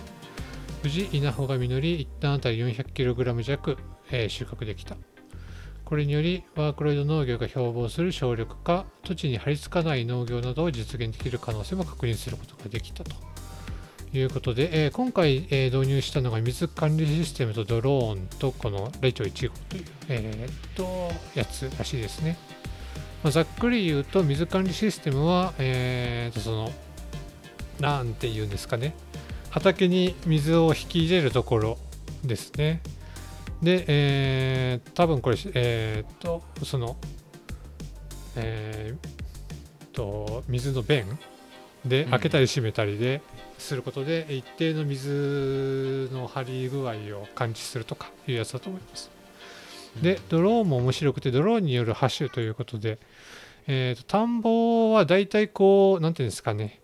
[0.82, 3.78] 無事稲穂が実り1単あたり 400kg 弱、
[4.10, 4.96] えー収穫できた。
[5.84, 13.14] これによりワークロイド農業が標榜する省力化土地に張り付かない農業などを実現できる可能性も確認することができたと
[14.16, 22.36] いうことで、えー今回、えー導入したのが水管理システムとドローンとこのレイチョ1号という、えーっとやつらしいですね、
[23.22, 26.72] まあざっくり言うと水管理システムは、えーっとその
[27.80, 28.94] なんて言うんですかね。
[29.50, 31.78] 畑に水を引き入れるところ
[32.24, 32.82] ですね。
[33.62, 36.96] で、えー多分これ、えーっと、その、
[38.36, 38.96] えー
[39.86, 41.18] っと、水の弁
[41.84, 42.10] でうん。
[42.10, 43.22] 開けたり閉めたりで
[43.58, 49.10] することで、一定の水の張り具合を感知するとかいうやつだと思います。
[50.02, 52.98] で、ドローンも面白くて、ドローンによるハッシュということで、
[53.66, 56.80] えーと田んぼはだいたいこう、なんていうんですかね、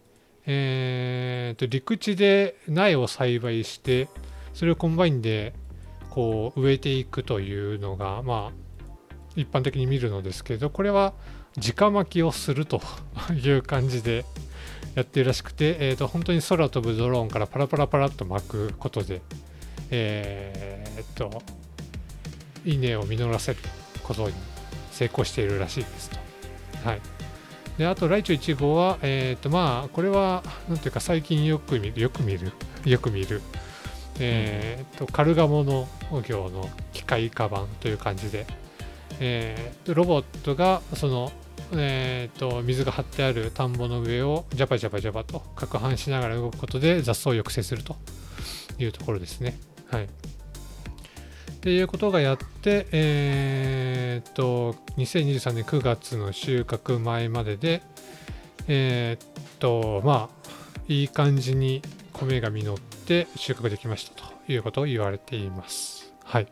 [0.47, 4.09] えーと陸地で苗を栽培して、
[4.55, 5.55] それをコンバインで
[6.11, 11.15] こう植えていくというのが、まあ、一般的に見るのですけど、これは
[11.57, 12.81] 直播きをすると
[13.33, 14.25] いう感じで
[14.95, 19.23] やってるらしくて、えーと本当に空飛ぶドローンからパラパラパラっと撒くことで、
[19.91, 21.43] えーっと、
[22.65, 23.59] 稲を実らせる
[24.03, 24.35] ことに
[24.91, 26.19] 成功しているらしいですと。
[26.89, 27.01] はい。
[27.79, 32.53] で、あと、ライチョ1号は、えーっと、まあ、これは、なんていうか、最近よく見る、よく見る、
[32.85, 33.41] よく見る、
[34.19, 35.89] えーっと、カルガモ農
[36.27, 38.47] 業の機械カバンという感じで、
[39.21, 41.33] えーっとロボットが、その、
[41.75, 47.97] えーっと、水が張ってある田んぼの上をジャバジャバジャバと攪拌しながら動くことで雑草を抑制すると
[48.79, 49.59] いうところですね。
[49.91, 50.05] はい。
[50.05, 50.09] っ
[51.61, 57.83] ていうことがやって、えーっと、2023年9月の収穫前までで、
[58.69, 60.51] えーっと、まあ、
[60.89, 66.13] いい感じに米が実って収穫できましたということを言われています。
[66.25, 66.49] はい。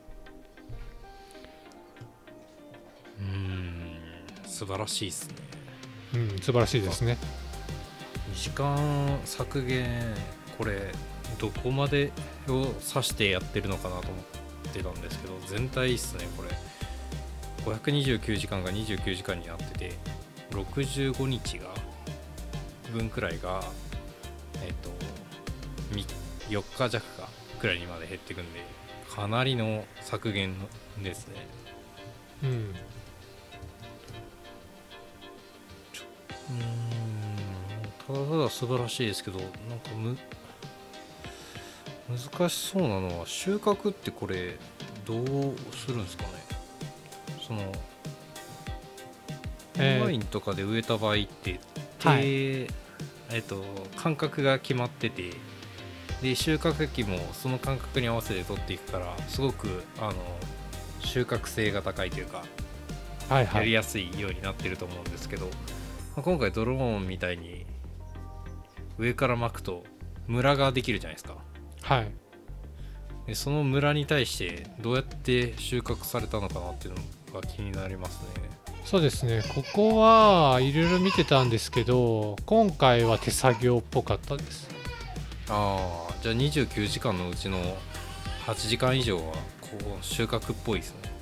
[3.21, 3.80] うん
[4.61, 5.35] 素晴らしいですね
[6.13, 7.17] うん、素晴らしいですね。
[8.35, 10.15] 時間削減
[10.59, 10.93] これ
[11.39, 12.13] どこまで
[12.47, 16.51] を指してやってるのかなと思ってたんですけど全体っすねこれ
[17.65, 19.93] 529時間が29時間になってて
[20.51, 21.69] 65日が
[22.93, 23.63] 分くらいが
[24.63, 24.91] えっ、と
[25.95, 26.05] み
[26.51, 28.61] 4日弱かくらいにまで減っていくんで
[29.09, 30.55] かなりの削減
[31.03, 31.47] ですね
[32.43, 32.75] うん。
[36.51, 38.25] うーん。
[38.25, 40.17] ただただ素晴らしいですけどなんかむ
[42.09, 44.57] 難しそうなのは収穫ってこれ
[45.07, 45.27] どう
[45.77, 46.31] するんですかね？
[47.47, 47.73] その
[49.79, 49.99] えー。
[50.01, 51.61] コンバインとかで植えた場合って
[52.01, 52.23] 手、はい。
[52.25, 52.67] え
[53.39, 53.63] っと
[53.97, 55.31] 間隔が決まってて
[56.21, 60.15] で収穫期もその間隔に合わせて取っていくからすごくあの
[60.99, 62.43] 収穫性が高いというか
[63.29, 63.61] はいはい。
[63.61, 65.49] やりやすいようになってると思うんですけど、
[66.17, 67.67] まあ今回ドローンみたいに
[68.99, 69.85] 上から巻くと
[70.27, 71.37] ムラができるじゃないですか
[71.83, 72.11] はい。
[73.27, 78.51] でそのムラに対してどうやって収穫されたのかなっていうのが気になりますね
[78.85, 79.43] そうですね。
[79.55, 84.69] ここはいろいろ見てたんですけど、今回は手作業っぽかったです。
[85.49, 87.59] ああじゃあ29時間のうちの
[88.47, 89.23] 8時間以上は
[89.61, 91.13] こう収穫っぽいですね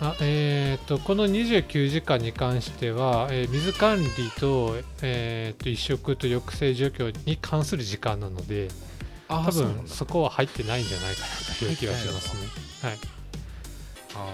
[0.00, 8.68] あえー、とこの29時間に関しては、えー水管理と,、えー、と移植と抑制除去に関する時間なので
[9.28, 12.42] あ多分そこは入ってないんじゃないかなという気がしますね。
[14.14, 14.26] あ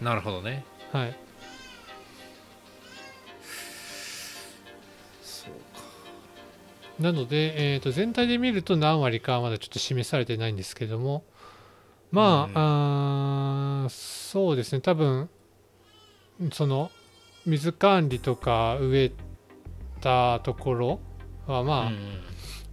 [0.00, 0.64] あなるほどね。
[0.92, 1.16] はい、はい、
[5.22, 5.82] そうか。
[6.98, 11.24] なので、えー、と全体で見ると何割かはまだちょっと示されてないんですけども
[12.14, 14.80] まあ,、あーそうですね。
[14.80, 15.28] 多分
[16.52, 16.90] その
[17.44, 19.12] 水管理とか植え
[20.00, 21.00] たところ
[21.46, 21.96] はまあ、うん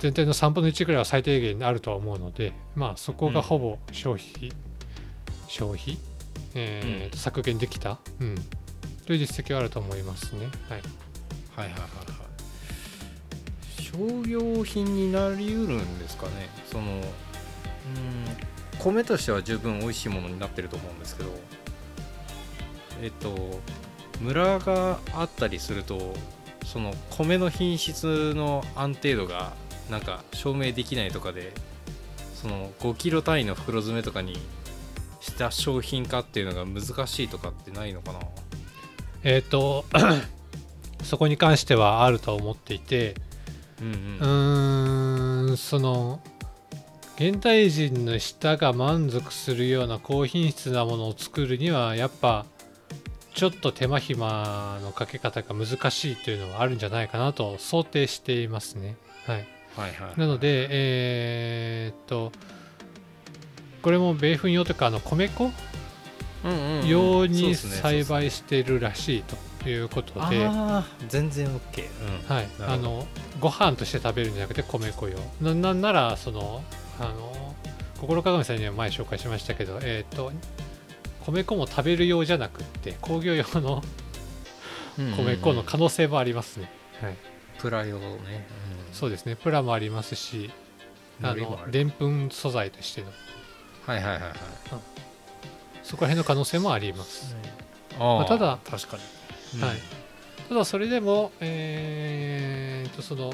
[0.02, 4.52] 全体の3分の1ぐらいは最低限にあるとは思うので、まあ、そこがほぼ消費、
[5.48, 6.00] 消費、
[6.56, 7.20] えーうん。
[7.20, 8.36] 削減できた、うん、
[9.06, 10.48] という実績はあると思いますね。
[10.70, 10.82] はい、
[11.56, 11.86] はいはいはいは
[13.78, 13.80] い。
[13.80, 16.50] 商業品になりうるんですかね。
[16.72, 17.02] そのうん
[18.84, 21.30] 米としては十分美味しいものになってると思うんですけど
[23.02, 23.60] えっと
[24.20, 26.14] ムラがあったりすると
[26.66, 29.54] その米の品質の安定度が
[29.90, 31.54] なんか証明できないとかで
[32.34, 34.38] その5キロ単位の袋詰めとかに
[35.20, 38.20] した商品化っていうのが難しいとかってないのかな？
[39.24, 39.86] えっ、と
[41.04, 43.16] そこに関してはあると思っていて
[43.80, 46.22] うんうんその
[47.22, 52.48] 現代人の舌が満足するような高品質なものを作るにはやっぱ
[53.36, 58.96] ちょっと手間暇のかけ方が難しいというのはあるんじゃないかなと想定していますね。
[59.28, 59.48] はい、
[59.78, 60.20] はいはい。
[60.20, 62.32] なので、えーっと
[63.84, 65.52] これも米粉用とかあの米粉
[66.44, 66.88] うんうんうん。
[66.88, 69.24] 用に栽培しているらしい
[69.62, 70.50] ということで、
[71.08, 71.86] 全然 OK
[72.28, 72.36] うん。
[72.36, 73.06] はい、あの
[73.40, 75.20] ご飯として食べるんじゃなくて米粉用。
[75.40, 76.64] ななんならその
[77.00, 77.56] あの
[78.00, 80.32] 心鏡さんには前紹介しましたけどえっ、と
[81.26, 83.84] 米粉も食べる用じゃなくって工業用の
[84.98, 86.72] 米粉の可能性もありますね、
[87.02, 87.16] はい、
[87.60, 88.48] プラ用ね、
[88.92, 89.36] そうですね。
[89.36, 90.52] プラもありますし
[91.22, 93.08] うん、あのでんぷん素材としての。
[93.86, 94.32] はいはいはいはい。
[95.84, 97.36] そこら辺の可能性もあります、
[98.00, 98.16] あー。
[98.18, 98.98] まあただ確か
[99.54, 99.78] に、はい。
[100.50, 103.34] ただそれでもえー、とその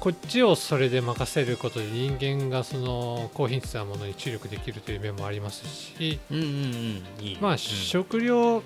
[0.00, 7.24] こっちをそれで任せることで人間がその高品質なものに注力できるという面もありますしうんうんうん。
[7.24, 8.62] いいまあうん食料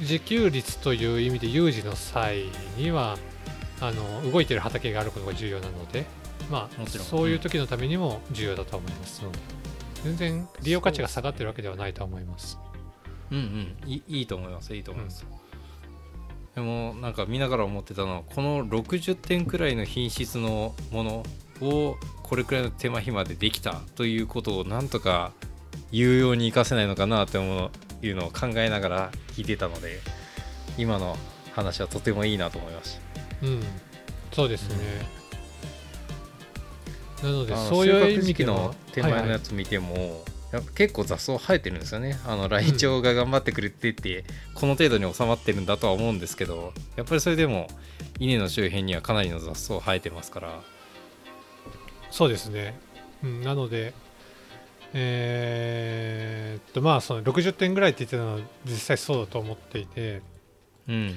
[0.00, 2.44] 自給率という意味で有事の際
[2.76, 3.16] には
[3.80, 6.06] あの動いてる畑があることが重要なので
[6.50, 9.22] まあそういう時のためにも重要だと思います。
[9.22, 9.38] ので
[10.04, 12.58] 全然利用価値が下がってるわけではないと思います。
[13.30, 13.40] うんう
[13.86, 13.90] ん。
[13.90, 14.74] いいいいと思います。
[14.74, 15.24] いいと思います、
[16.54, 21.22] でもなんか見ながら思ってたのはこの60点くらいの品質のもの
[21.60, 25.32] をこれくらいの手間暇でできたということをなんとか
[25.90, 27.70] 有用に生かせないのかなって思う
[28.06, 29.98] いうのを考えながら聞いてたので
[30.76, 31.16] 今の
[31.54, 32.98] 話はとてもいいなと思いまし
[33.40, 33.60] たうん、
[34.32, 34.76] そうですね。
[37.22, 40.24] なのでそういう意味の手前のやつ見ても、
[40.54, 42.18] やっぱ結構雑草生えてるんですよね。
[42.26, 44.24] あのライチョウが頑張ってくれてて、
[44.54, 47.68] この程度に収まってるんだとは思うんですけどやっぱりそれでも
[48.20, 50.62] 稲の周辺にはかなりの雑草生えてますから。
[52.10, 52.78] そうですね。
[53.22, 53.94] うん、なので、
[54.92, 60.22] えーっとまあその60点ぐらいって言ってたのは実際そうだと思っていて、
[60.88, 61.14] うん。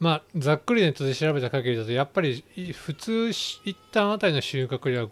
[0.00, 5.08] まあざっくりネットで調べた限りだとやっぱりい普通し一旦あたりの収穫量は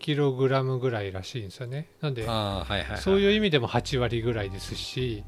[0.00, 1.90] 500kg ぐらいらしいんですよね。
[2.00, 5.24] なんではいはい、はい、そういう意味でも8割ぐらいですし、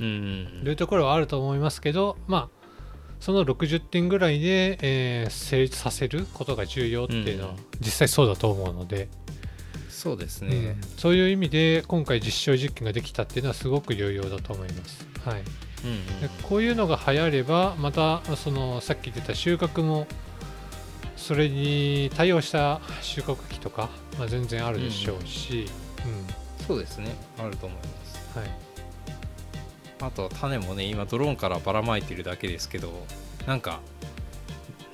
[0.00, 2.68] うんうんというところはあると思いますけど、まあ、
[3.20, 9.08] その60点ぐらいで、えー成立させることが重要っていうのはうん実際そうだと思うので、
[9.88, 15.06] そうですうねん、そういう意味で今回実証実験ができたっていうのはすごく有用だと思います。
[15.24, 15.42] はい、
[15.84, 16.20] うんうん。
[16.20, 20.06] でこういうのが流行ればまたそのさっき言ってた収穫も
[21.18, 25.66] それに対応した収穫機とか、まあ、全然あるでしょうし、
[26.06, 27.16] うんそうですね。
[27.38, 28.38] あると思います。
[28.38, 28.48] はい、
[30.00, 32.92] あと種もね今ドローンからばらまいてるだけですけど
[33.46, 33.80] なんか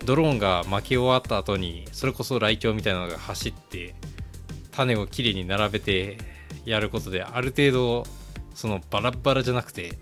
[0.04, 3.96] ドローンが巻き終わった後にそれこそライチョウみたいなのが走って
[4.70, 6.18] 種をきれいに並べて
[6.64, 8.04] やることである程度
[8.54, 9.98] そのバラッバラじゃなくて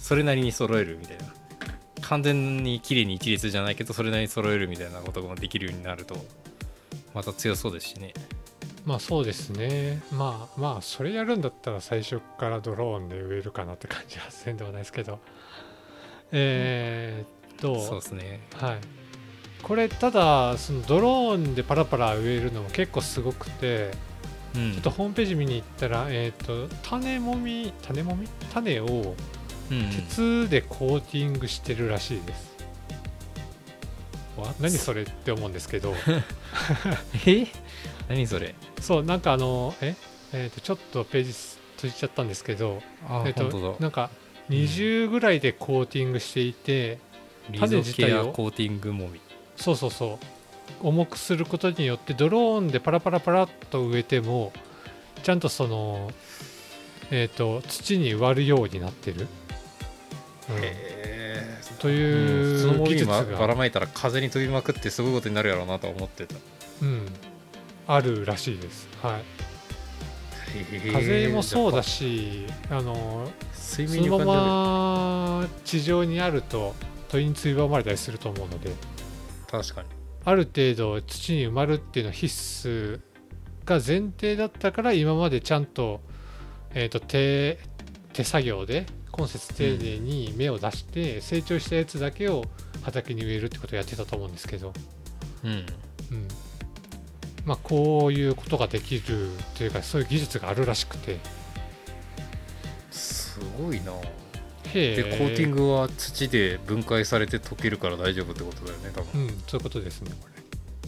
[0.00, 1.34] それなりに揃えるみたいな
[2.12, 6.14] 完全にきれいに一列じゃないけどそれなりに揃えるみたいなことができるようになると
[7.14, 8.12] また強そうですしね
[8.84, 10.02] まあそうですね。
[10.12, 15.20] まあまあそれやるんだったら最初からドローンで植えるかなって感じはせんでもないですけど。
[16.32, 18.78] えーっと、そうですねはい。
[19.62, 23.92] これただそのドローンでパラパラ植えるのも結構すごくて、
[24.56, 28.26] うんちょっとホームページ見に行ったら、えーっと種もみ種もみ？
[28.52, 29.16] 種をうん
[29.68, 32.52] 鉄でコーティングしてるらしいです。
[34.36, 35.94] わ何それって思うんですけど。
[37.26, 37.46] え？
[38.08, 38.54] 何それ？
[38.80, 39.94] そうなんかあのえ？
[40.32, 41.32] えー、とちょっとページ
[41.76, 43.74] 閉じちゃったんですけどあ、えー、本当だ。
[43.74, 44.10] となんか
[44.48, 46.98] 20ぐらいでコーティングしていて、
[47.50, 48.32] リ種ゾケア自体を。
[48.32, 49.20] コーティングもみ。
[49.56, 50.26] そうそうそう。
[50.82, 54.52] 重くすることによってドローンでパラパラパラっと植えても
[55.22, 56.10] ちゃんとその
[57.10, 59.28] えっ、と土に割るようになってる、
[60.56, 60.62] うん。
[60.62, 63.24] へという普通の技術が。
[63.24, 66.34] ばらまいたら風に飛びまくってすごいことになるやろうなとは思ってた。
[66.82, 67.06] うん、
[67.86, 68.88] あるらしいです。
[69.02, 69.22] はい。
[70.92, 73.26] 風もそうだしあの
[73.76, 74.34] 睡その眠に関ま
[75.44, 76.74] ま地上にあると
[77.08, 78.70] 鳥についばまれたりすると思うので。
[79.50, 79.88] 確かに。
[80.24, 83.00] ある程度土に埋まるっていうのは必須
[83.64, 86.00] が前提だったから今までちゃんと,、
[86.74, 87.58] えー、と手
[88.12, 92.44] 手作業で今節丁寧に芽を出して成長したやつだけを
[92.82, 94.72] 畑に植えるってことをやってたと思うんですけど、
[95.44, 95.50] うん。
[95.50, 95.66] うん。
[97.44, 101.18] まあ、こういうことができるというかそういう技術があるらしくて。
[102.90, 103.92] すごいな。
[104.72, 109.22] へでコーティングは土で分解されて溶けるから大丈夫ってことだよね多分。
[109.22, 110.32] うんそういうことですねこれ。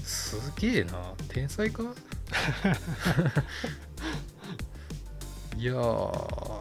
[0.03, 1.13] すげえな。
[1.29, 1.83] 天才か？
[5.57, 6.54] いやー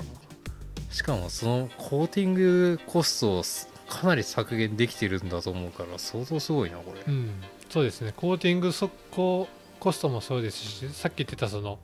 [0.94, 7.02] しかもそのコーティングコストをすかなり削減できてるんだと思うから相当すごいなこれ。
[7.06, 7.32] うん、
[7.70, 8.14] そうですね。
[8.16, 9.48] コーティング速攻
[9.80, 11.80] コストもそうですしさっき言ってたその、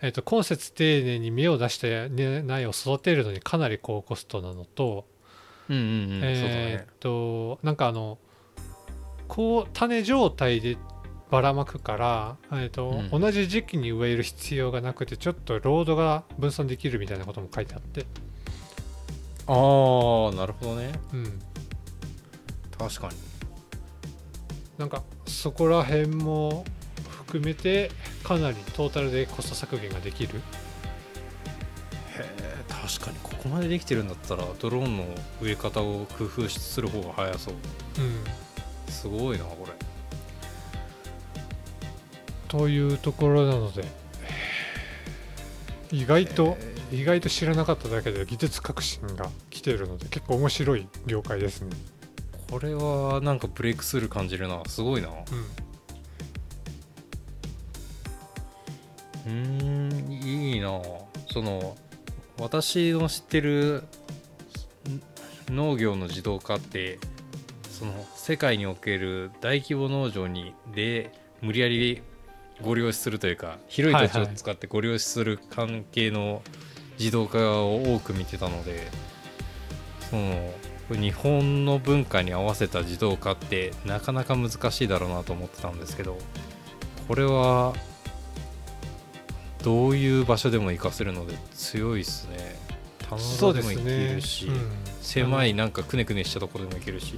[0.00, 5.04] えー、と今節丁寧に芽を出して苗を育てるのにかなり高コストなのと、
[5.68, 8.18] えねっとなんかあの
[9.28, 10.76] こう種状態で
[11.32, 13.22] ばらまくから、えーとうん。
[13.22, 18.04] 同じ時期に植える必要がなくてちょっとロードが分散できるみたいなことも書いてあって、
[19.46, 20.92] ああなるほどね。
[21.14, 21.42] うん、
[22.78, 23.14] 確かに。
[24.76, 26.66] なんかそこら辺も
[27.08, 27.90] 含めて
[28.22, 30.38] かなりトータルでコスト削減ができる。
[32.18, 35.04] へえ確かにここまでできてるんだったらドローンの
[35.40, 37.54] 植え方を工夫しする方が早そう。
[37.54, 38.92] うん。
[38.92, 39.72] すごいなこれ
[42.52, 43.82] というところなので
[45.90, 46.58] 意外と
[46.92, 51.70] 意外と知らなかっただけで技術革新が来てるので結構面白い業界ですね。
[52.50, 54.62] これはなんかブレイクスルー感じるな。
[54.66, 55.08] すごいな。
[55.08, 55.12] う
[59.30, 59.32] ん。
[59.32, 60.78] うーんいいな。
[61.32, 61.74] その
[62.38, 63.84] 私の知ってる
[65.48, 66.98] ん農業の自動化って
[67.70, 72.02] その世界における大規模農場にで無理やり
[72.62, 76.42] ご了承するというか広い土地を使ってご了承する関係の
[76.98, 78.88] 自動化を多く見てたので
[80.10, 80.52] その
[80.90, 86.18] 日本の文化に合わせた自動化ってなかなか難しいだろうなと思ってたんですけど
[87.08, 87.74] これは
[89.62, 92.56] どういう場所でも活かせるので強いっすね。
[93.08, 97.16] 棚そうで田ですも行けねるし、うん狭いなんかくねくねしたところでも行けるし。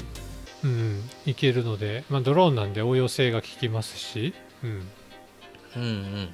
[0.64, 1.02] うん。
[1.26, 4.34] いけるので、まあ、ドローンなんで応用性が効きますし、
[4.64, 4.82] うん、
[5.76, 6.30] うんうんうん。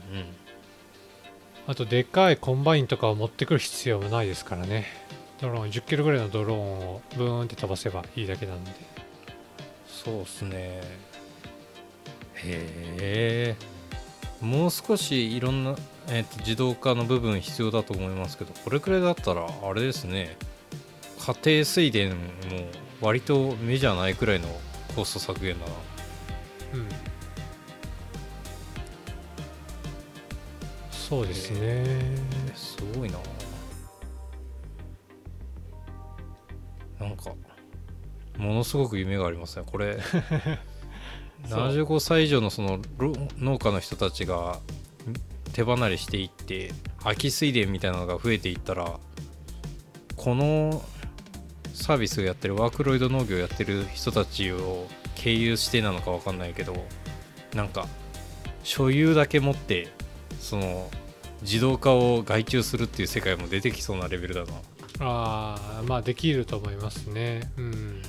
[1.67, 4.87] あとでっかいコンバインとかを持ってくる必要もないですからね。
[5.41, 8.71] ドローン10キロぐらいのドローンをブーンって飛ばせばいいだけなんで。
[9.87, 10.81] そうっすね。
[12.35, 13.57] へえ。
[14.41, 15.77] もう少しいろんな、
[16.09, 20.37] えーと自動化の部分必要だと思いますけどこれくらいだったらあれですね。
[21.21, 22.17] 家庭水田も
[23.03, 24.49] 割と目じゃないくらいの
[24.97, 25.73] コスト削減だな
[26.75, 26.89] うん
[31.11, 31.85] そうですね。
[32.55, 33.19] すごいな。
[37.01, 37.35] なんか
[38.39, 39.65] ものすごく夢がありますね。
[39.67, 39.99] これ
[41.51, 41.69] そう。
[41.69, 44.61] 75歳以上のそのろ農家の人たちがん
[45.53, 49.01] 手離れしていって空き水田みたいなのが増えていったら
[50.15, 50.81] この
[51.75, 54.87] サービスをやってるワークロイド農業をやってる人たちを
[55.17, 56.87] 経由してなのか分かんないけど
[57.53, 57.89] なんか
[58.63, 59.89] 所有だけ持って
[60.39, 60.89] その
[61.43, 64.53] 自動化を外注するっていう世界も出てきそうなレベルだな。
[65.01, 67.51] ああまあできると思いますね。
[67.57, 68.03] うん。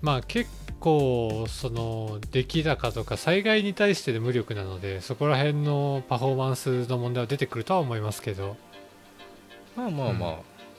[0.00, 8.56] まあ結構その出来高とか災害に対してで無力なのでそこら辺のパフォーマンスの問題は出てくるとは思いますけど。
[9.76, 10.38] まあまあまあ、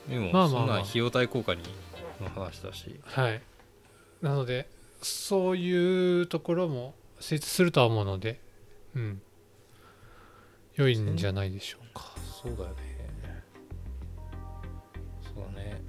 [0.09, 0.49] でもまあまあまあ。
[0.49, 1.61] そんな費用対効果に
[2.21, 2.95] の話だし。
[3.03, 3.41] はい。
[4.21, 4.69] なので
[5.01, 8.39] そういうところも成立するとは思うので。
[8.95, 9.21] うん
[10.77, 12.13] 良いんじゃないでしょうか。
[12.41, 12.75] そうだよね。
[15.23, 15.81] そうだね。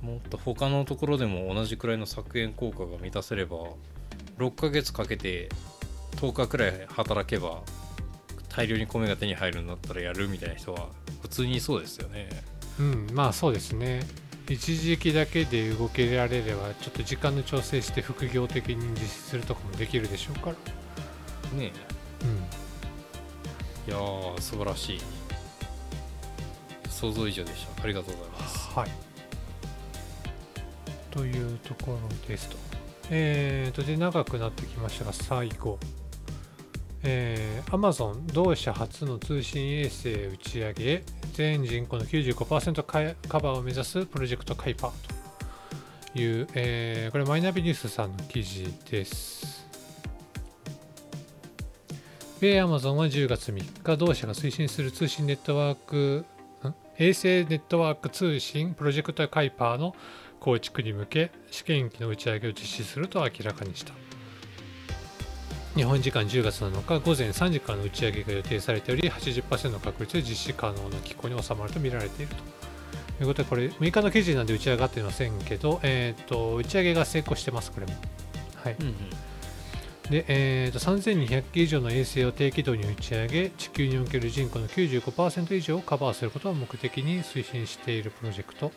[0.00, 3.56] もっと他のところでも同じくらいの削減効果が満たせれば
[4.38, 5.48] 6ヶ月かけて
[6.16, 7.62] 10日くらい働けば
[8.48, 10.88] 大量に米が手に入るんだったらやるみたいな人は
[11.20, 12.28] 普通にいそうですよね。
[12.78, 14.02] うんまあそうですね。
[14.48, 21.58] 一時期だけで動けられればちょっと時間の調整して副業的に実施するとかもできるでしょうから。
[21.58, 21.72] ね
[22.22, 22.61] うん
[23.86, 25.00] いやー素晴らしい
[26.88, 28.90] 想像以上でしたありがとうございますはい。
[31.10, 32.56] というところですと。
[33.10, 35.78] えーと、で、長くなってきましたが、最後。
[37.04, 41.02] えー、Amazon 同社初の通信衛星打ち上げ
[41.32, 44.92] 全人口の95%カバーを目指すプロジェクトカイパー
[46.12, 49.61] という、えー、これマイナビニュースさんの記事です
[52.42, 56.24] 米アマゾンは10月3日同社が推進する通信ネットワーク
[56.98, 59.94] 衛星ネットワーク通信プロジェクトカイパーの
[60.40, 63.94] 構築に向け試験機の打ち上げを実施すると明らかにした。
[65.76, 73.22] 日本時間10月7日午前3時からの打ち上げが予定されており80%の確率で実施可能な機構に収まると見られていると。
[73.22, 77.92] いうことでこれ6日の記事なんで打ち上がっていませんけど、えーと、打ち上げが成功してますこれも。
[78.56, 79.31] はい、うんうん。
[80.12, 88.72] で、えーと、3200機以上の衛星を低軌道に打ち上げ地球における人口の95%以上をカバーすることを目的に推進しているプロジェクト。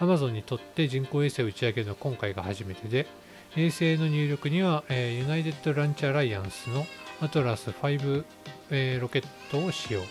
[0.00, 3.06] Amazon にとって人工衛星を打ち上げるのは今回が初めてで
[3.56, 6.84] 衛星の入力には、え、ユナイテッド・ランチ・アライアンスの
[7.22, 8.24] アトラス5、
[8.70, 10.02] えー、ロケットを使用、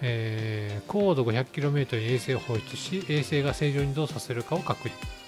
[0.00, 5.21] えー、高度 500km に衛星を放出し衛星が正常に動作するかを確認。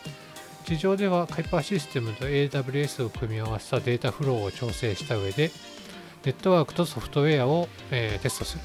[0.65, 5.51] 地上ではカイパーシステムと AWS を組み合わせたデータフローを調整した上で
[6.25, 8.63] ネットワークとソフトウェアを、えー、テストする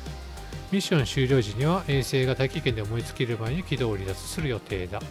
[0.71, 5.01] ミッション終了時には衛星が大気圏で燃え尽きる前に軌道を離脱する予定だ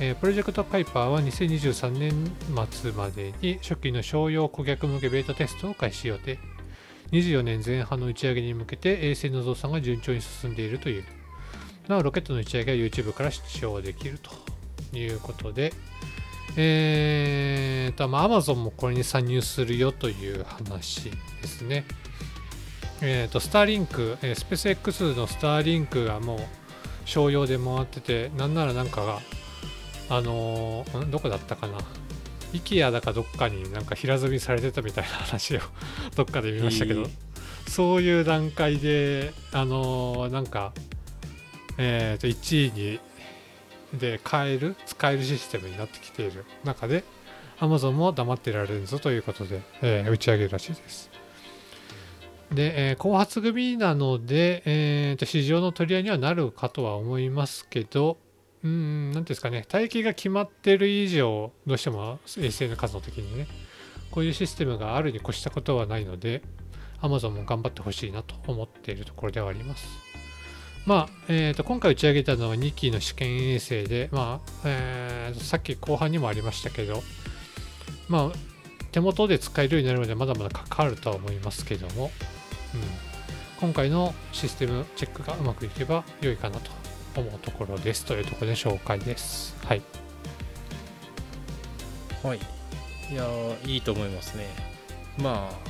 [0.00, 2.30] えー、プロジェクトパイパーは2023年
[2.70, 6.38] 末までに初期の商用顧客向けベータテストを開始予定。
[7.10, 11.04] 24年前半の打ち上げに向けて衛星の増産が順調に進んでいるという。
[11.88, 14.30] なお、ロケットの打ち上げは YouTube から視聴できると
[14.92, 15.72] いうことで、
[16.56, 21.10] えーと、まあ、Amazon もこれに参入するよという話
[21.42, 21.84] ですね。
[23.00, 26.38] えっ、ー、と、スターリンク、えー、スペース X のスターリンクがもう
[27.04, 29.20] 商用で回ってて、なんならなんかが
[30.10, 31.78] あのー、どこだったかな
[32.52, 35.60] ？IKEA だかどっかになんか平積みされてたみたいな話を
[36.16, 37.06] どっかで見ましたけど、
[37.68, 40.72] そういう段階であのー、なんか
[41.76, 43.00] えっ、ー、と1位に
[43.94, 47.04] で買える使えるシステムになってきている中で
[47.58, 51.10] Amazon も黙ってられるぞということで、えー、打ち上げるらしいです
[52.52, 58.18] で、えー、後発組なので、えーと市場の取り合いにはなるかとは思いますけど
[58.64, 63.46] うん、なんですかね、待機が決まってる以上、どうしても衛星の数の時にね、
[64.10, 66.42] こういうシステムがあるに越したことはないので、
[67.00, 70.07] Amazon も頑張ってほしいなと思っているところではあります。
[70.88, 77.02] まあ、えーと、今回打ち上げたのは2機の試験衛星で、まあえー、さっき後半にもありましたけど、
[78.08, 78.38] まあ、
[78.90, 82.10] 手元で使えるようになるまでまだまだかかるとは思いますけども、うん、
[83.60, 86.70] 今回のシステムチェックがうまくいけば良いかなと
[87.16, 89.54] 思うところですというところで紹介です。
[89.66, 89.82] はい。
[92.22, 92.38] はい。
[93.12, 93.26] いや
[93.66, 94.46] いいと思いますね。
[95.18, 95.68] まあ、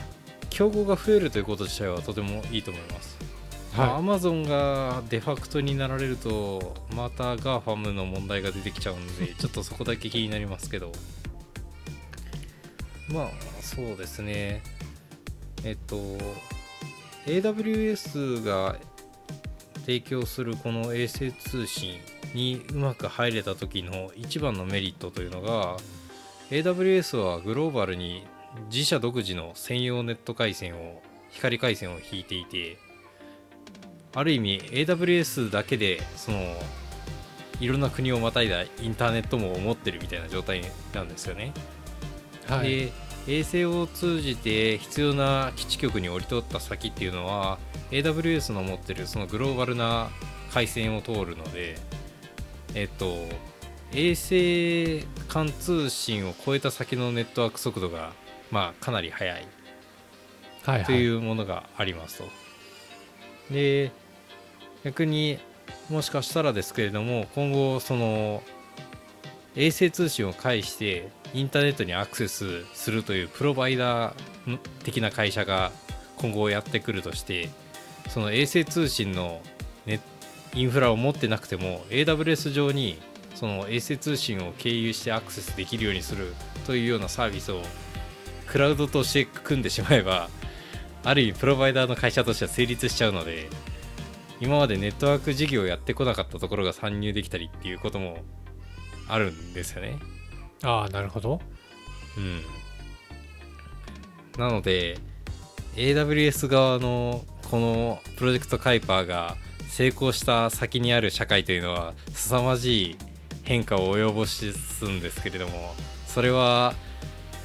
[0.49, 3.28] 競合が増えるということ自体はとてもいいと思います。
[3.77, 10.93] アマゾンがデファクトになられるとまた GAFAM の問題が出てきちゃうんで ちょっとそこだけ気になりますけど。
[13.09, 13.31] まあ
[13.63, 14.63] そうですね。
[15.65, 15.97] えっと
[17.27, 18.77] AWS が
[19.81, 21.99] 提供するこの衛星通信
[22.35, 25.77] にうまく入れた時の一番のメリットというのが
[26.51, 28.27] AWS はグローバルに
[28.71, 32.79] 自社独自の専用ネット回線を光回線を引いていて
[34.19, 36.39] ある意味 AWS だけでその
[37.61, 40.63] いろんな国をまたいだインターネットも持ってるみたいな状態
[40.93, 41.53] なんですよね。
[42.49, 42.93] はい、で
[43.29, 47.59] 衛星を通じて必要な基地局に降り立った先っていうのは
[47.93, 50.09] AWS の持ってるそのグローバルな
[50.51, 51.77] 回線を通るので
[52.75, 53.15] えっと
[53.93, 58.13] 衛星間通信を超えた先のネットワーク速度が
[58.51, 59.47] まあかなり速い
[60.87, 62.49] というものがありますと。
[63.53, 63.93] で
[64.85, 65.39] 逆に
[65.91, 68.43] もしかしたらですけれども今後その
[69.57, 75.73] 衛星通信を介してインターネットにアクセスするというプロバイダー的な会社が
[76.17, 77.49] 今後やってくるとして
[78.09, 79.41] その衛星通信の
[79.87, 80.01] ネ
[80.55, 82.99] インフラを持ってなくても AWS 上に
[83.35, 86.35] その衛星通信を経由してアクセスできるようにする
[86.67, 87.63] というようなサービスを
[88.47, 90.29] クラウドとして組んでしまえば
[91.05, 93.49] ある意味プロバイダーの会社としては成立しちゃうので
[94.41, 98.19] 今までネットワーク事業をやってこなかったところが参入できたりっていうことも
[99.09, 99.99] あるんですよね。
[100.63, 101.41] ああなるほど。
[102.17, 102.43] うん。
[104.39, 104.99] なので
[105.75, 109.37] AWS 側のこのプロジェクトカイパーが
[109.69, 112.97] 成功した先にある社会というのは凄まじい
[113.43, 114.45] 変化を及ぼす
[114.87, 115.75] んですけれども
[116.07, 116.75] それは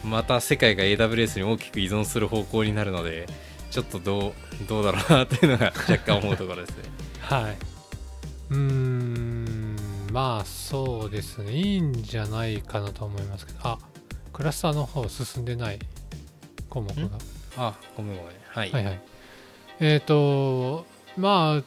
[0.03, 3.27] また世界が AWS に大きく依存する方向になるので
[3.73, 4.33] ちょっとどう
[4.67, 6.83] どうだろうなっていうのが若干思うところですね。
[7.21, 7.57] はい。
[8.51, 9.75] うーん
[10.11, 11.53] まあそうですね。
[11.53, 13.59] いいんじゃないかなと思いますけど。
[13.63, 13.79] あ
[14.31, 15.79] クラスターの方進んでない
[16.69, 17.17] 項目が
[17.57, 18.33] あごめんごめん。
[18.47, 19.01] はい、はいはい。
[19.79, 20.85] えっ、と
[21.17, 21.63] ま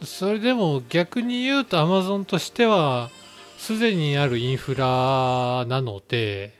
[0.00, 3.08] あそれでも逆に言うと Amazon としては
[3.56, 6.57] すでにあるインフラなので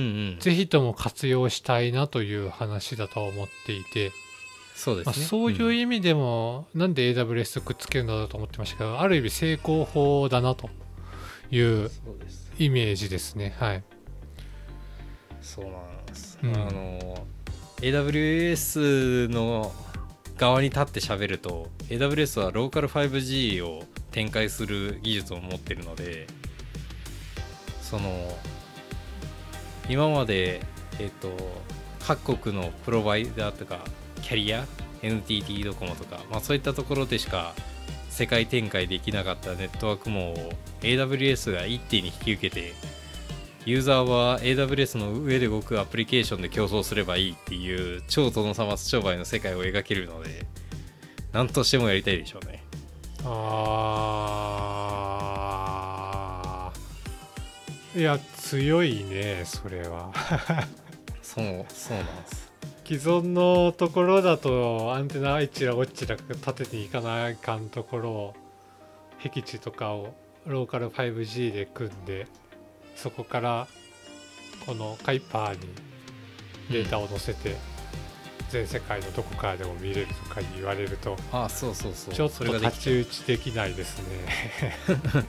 [0.00, 0.38] うんうん。
[0.40, 4.18] ぜひとも活用したいなという話だと思っていて、まあ、
[4.74, 5.26] そうですね。
[5.26, 10.70] そういう意味でも、なんで AWS とくっつけるんだろうと思ってましたけどある意味成功法だなと
[11.50, 11.90] いう
[12.58, 13.54] イメージですね。
[13.58, 13.82] はい。
[15.42, 16.54] そうなんです、うん。
[16.54, 17.26] あの
[17.78, 19.72] AWS の
[20.36, 26.26] 側に立って喋ると AWS はローカル 5G を展開する技術を持ってるので
[27.82, 28.38] その
[29.90, 30.60] 今まで
[30.98, 31.36] えっ、と
[32.06, 33.80] 各国のプロバイダーとか
[34.22, 34.64] キャリア
[35.02, 37.54] NTT ドコモとか、まあ、そういったところでしか
[38.10, 40.52] 世界展開できなかったネットワーク網を
[40.82, 42.72] AWS が一手に引き受けて
[43.66, 50.46] ユーザーは AWS の上で動くアプリケーションで競争すればいいっていう超殿様商売の世界を描けるので
[51.32, 52.64] 何としてもやりたいでしょうね。
[53.24, 54.79] あ
[57.96, 60.12] いや強いねそれは。
[61.22, 62.52] そうそうなんです。
[62.84, 68.34] 既存のところだとアンテナあいちらこっちら立てに行かないかんところを
[69.18, 70.14] 僻地とかを
[70.46, 72.26] ローカル 5G で組んで
[72.96, 73.68] そこから
[74.66, 75.60] このカイパーに
[76.70, 77.56] データを載せて、
[78.50, 82.14] 全世界のどこからでも見れるとか言われるとあそうそうそう。
[82.14, 85.24] ちょっと太刀打ちできないですね。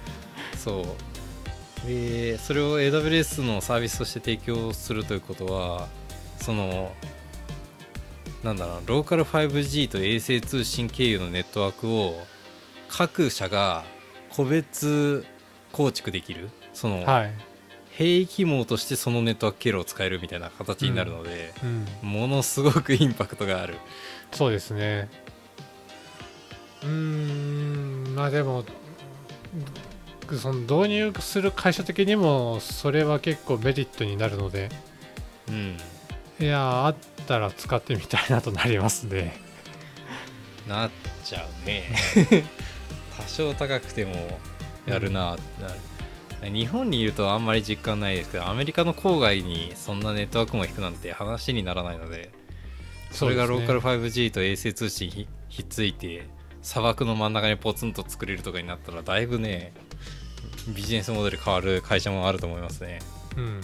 [0.57, 0.85] そう
[1.85, 5.87] でそれを AWS のサービスとして提供するということは
[6.37, 6.91] その
[8.43, 12.15] なんだろうローカル 5G と衛星通信経由のネットワークを
[12.87, 13.83] 各社が
[14.29, 15.25] 個別
[15.71, 17.33] 構築できるその、はい、
[17.91, 21.53] 兵器網としてそのネットワーク経路を使えるみたいな形になるので、
[22.01, 23.75] うん、ものすごくインパクトがある。
[24.31, 25.09] そうですね。
[26.83, 28.63] うーんまあでも
[30.37, 34.69] その導入する会社的にもそれは結構メリットになるので
[35.49, 35.77] うん。
[36.39, 36.95] いやあっ
[37.27, 39.35] たら使ってみたいなとなりますね。
[40.67, 40.91] なっ
[41.23, 41.83] ちゃうね。
[43.17, 44.39] 多少高くても
[44.85, 45.69] やるなってな
[46.45, 52.31] る、日本にいるとあんまり実感ないですけどアメリカの郊外にそんなネットワークも引くなんて話にならないので
[53.11, 56.27] それがローカル 5G と衛星通信ひひっついて
[56.61, 59.73] 砂漠の真ん中にポツンと作れるとかになったらだいぶね
[60.67, 62.99] ビジネスモデル変わる会社もあると思いますね。
[63.37, 63.61] うん。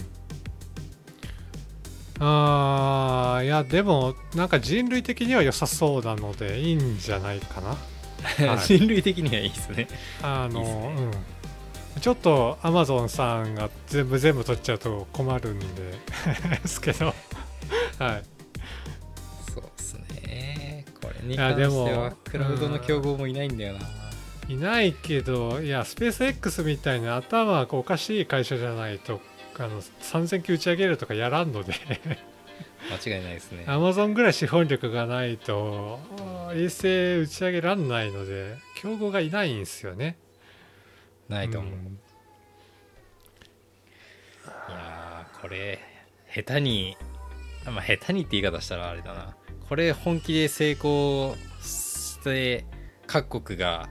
[2.20, 7.76] あーいやでもなんか人類的には良さそうなのでいいんじゃないかな。
[8.48, 8.58] はい。
[8.66, 9.88] 人類的にはいいですね。
[10.22, 11.12] あのね。
[11.94, 15.66] うん、ちょっとアマゾンさんが全部全部取っちゃうと困るんで
[16.62, 17.14] ですけど。
[17.98, 18.22] はい。
[19.54, 20.84] そうですね。
[21.00, 23.80] これに関してもはクラウドの競合もいないんだよな、
[24.48, 29.20] いないけどいやスペース X みたいな頭がおかしい会社じゃないと
[29.58, 31.74] あの3000機打ち上げるとかやらんので。
[32.90, 33.64] 間違いないですね。
[33.66, 35.98] アマゾンぐらい資本力がないと
[36.54, 40.16] 衛星打ち上げらんないので競合がいないんですよね。
[41.28, 41.76] ないと思う、ん。
[41.76, 41.78] い
[44.70, 45.78] やーこれ
[46.32, 46.96] 下手に
[47.66, 49.36] あまあ下手にって言い方したらあれだな。
[49.68, 52.64] これ本気で成功して
[53.06, 53.88] 各国が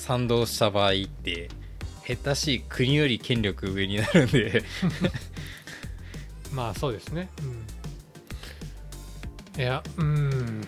[0.00, 1.50] 賛同した場合って
[2.06, 4.64] 下手しい国より権力上になるんで
[6.52, 7.28] まあそうですね。
[9.54, 10.66] うん、いや、うん。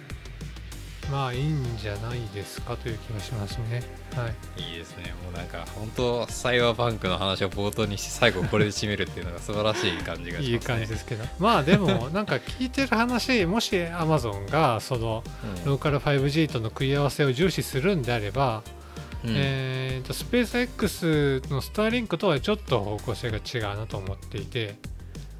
[1.11, 3.83] まあいいんじゃないですかという気がしますね。
[4.15, 4.63] はい。
[4.63, 11.25] いいですねもうなんか本当サイバーバンクの話を冒頭にして最後これで締めるっていうのが素晴らしい感じがしますねいい感じですけど。
[11.39, 15.25] まあでも、なんか聞いてる話、もし Amazon がその
[15.57, 18.82] うんローカル 5G との食い合わせを重視するんであれば、うん
[19.25, 24.77] えーとスペース X のスターリンクとはちょっと方向性が違うなと思っていて、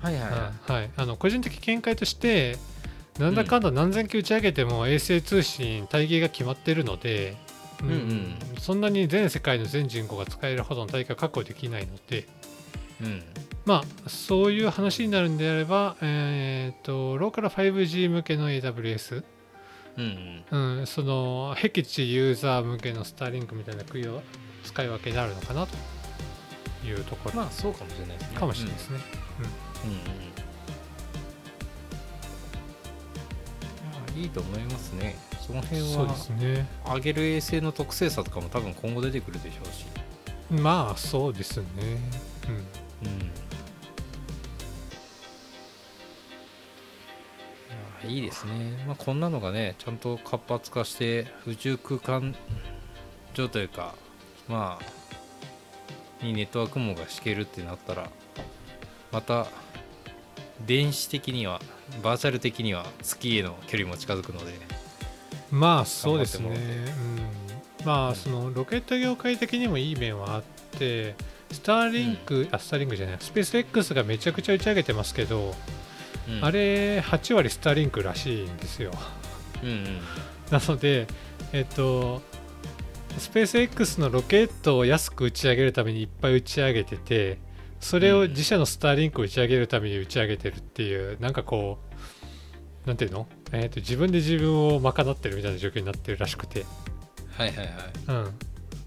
[0.01, 2.57] はいはいははい、あの個人的見解として
[3.19, 7.37] なんだかんだ何千機打ち上げても衛星通信帯芸が決まってるので、
[7.83, 8.35] うんうん。
[8.59, 12.25] そんなに全世界の全人口が使えるほどの帯が確保できないのでい
[13.03, 13.23] うん。
[13.67, 19.25] まあそういう話になるんであれば、えー、とローカル 5G 向けの AWS、
[19.97, 25.77] うんうん、その僻地ユーザー向けのスターリンクみたいな使い分けになるのかなと
[26.87, 27.37] いうところ。
[27.37, 28.39] まあそうかもしれないですね。
[28.39, 29.01] かもしれないですね。
[29.85, 29.99] うん、うん
[34.17, 35.17] うん、いいと思いますね。
[35.47, 36.67] その辺はそうですね。
[36.87, 39.85] 上げる衛星の特性差とかも多分今後出てくるでしょうし。
[40.63, 41.65] まあそうですね。
[42.49, 43.31] うん、うん。
[48.05, 48.53] いやいいですね、
[48.87, 52.35] まあ、こんなのがねちゃんと活発化して宇宙空間
[53.35, 53.95] 上というか
[54.49, 58.11] まあにネットワーク網が敷けるってなったら
[59.11, 59.47] また
[60.67, 61.61] 電子的には
[62.03, 64.53] バーチャル的には月への距離も近づくので
[65.51, 66.49] まあそうですね。
[66.49, 67.87] うん。
[67.87, 70.43] まあそのロケット業界的にもいい面はあっ
[70.79, 71.15] て
[71.51, 75.55] スターリンク、あスターリンクじゃないスペース X がめちゃくちゃ打ち上げてますけど、
[76.29, 76.45] うん。
[76.45, 78.93] あれ8割スターリンクらしいんですよ。
[79.63, 79.85] うんうん
[80.51, 81.07] なので
[81.55, 82.21] えっと
[83.19, 87.39] スペース X のロケットを安く打ち上げるためにいっぱい打ち上げてて
[87.81, 91.79] それを自社のスターリンクを打ち上げるために打ち上げてるっていうなんかこ
[92.85, 96.67] うなんていうの、えっと自分で自分を賄ってるみたいな状況になってるらしくて。
[97.37, 97.67] はいはいはい。
[98.09, 98.39] うん。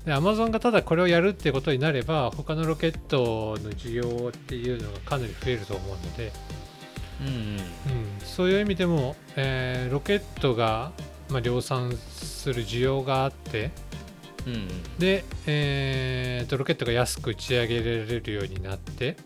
[0.05, 6.31] で Amazon がただこれをやるってことになれば他のロケットの需要っていうのがかなり増えると思うので、
[7.21, 7.33] うんうん。
[7.33, 7.59] うん、
[8.23, 10.91] そういう意味でも、えーロケットが、
[11.29, 13.71] まあ、量産する需要があって
[14.45, 14.67] うんうん。
[14.99, 19.17] で、えーとロケットが安く打ち上げられるようになって、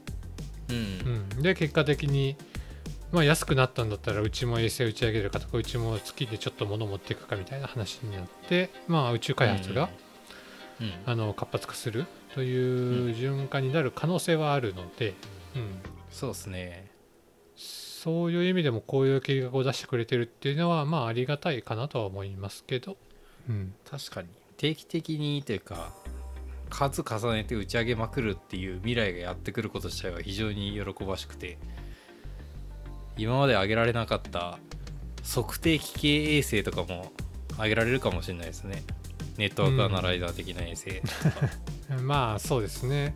[0.70, 2.36] うんうん、で結果的に、
[3.12, 9.90] まあ、安くなったんだったらうちも衛星打ち上げるかとかうちも月でちょっと物持っていくかみたいな話になって、まあ、宇宙開発が、うん
[11.06, 15.14] あの活発化するという循環になる可能性はあるので、
[15.54, 16.89] うん、そうですね
[18.04, 22.96] そういう意味でもこういう計画を出してくれてるっていうのはまあありがたいかなとは思いますけど、
[23.50, 24.30] うん、確かに。
[24.58, 25.94] 定期的にというか
[26.70, 31.58] 数重ねて打ち上げまくるっていう未来がやってくること自体は非常に喜ばしくて。
[33.20, 34.58] 今まで上げられなかった
[35.26, 37.12] 測定器系衛星とかも
[37.58, 38.84] 上げられるかもしれないですね。
[39.38, 41.02] ネットワークアナライザー的な衛星、
[42.02, 43.14] まあそうですね。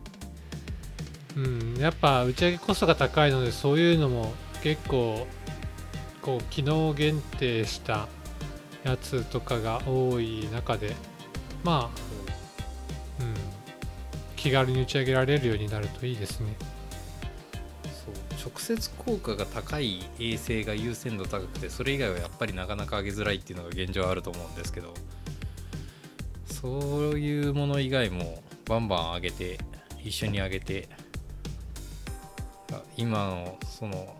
[1.37, 1.77] うん。
[1.79, 4.33] やっぱ打ち上げコストが高いのでそういうのも
[4.63, 5.27] 結構
[6.21, 8.07] こう機能限定した
[8.83, 10.95] やつとかが多い中で
[11.65, 13.33] まあ、うん、
[14.37, 16.55] 気軽に打ち上げられるようになるといいですね。
[17.83, 24.93] そう直接効果が高い衛星が優先度高くてそれ以外はやっぱりなかなか上げづらいっていうのが現状あると思うんですけど
[26.45, 29.57] そういうもの以外もバンバン上げて
[30.03, 30.89] 一緒に上げて
[32.97, 34.15] 今のその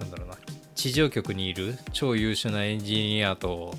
[0.00, 0.36] なんだろうな。
[0.74, 3.74] 地上局にいる超優秀なエンジニアと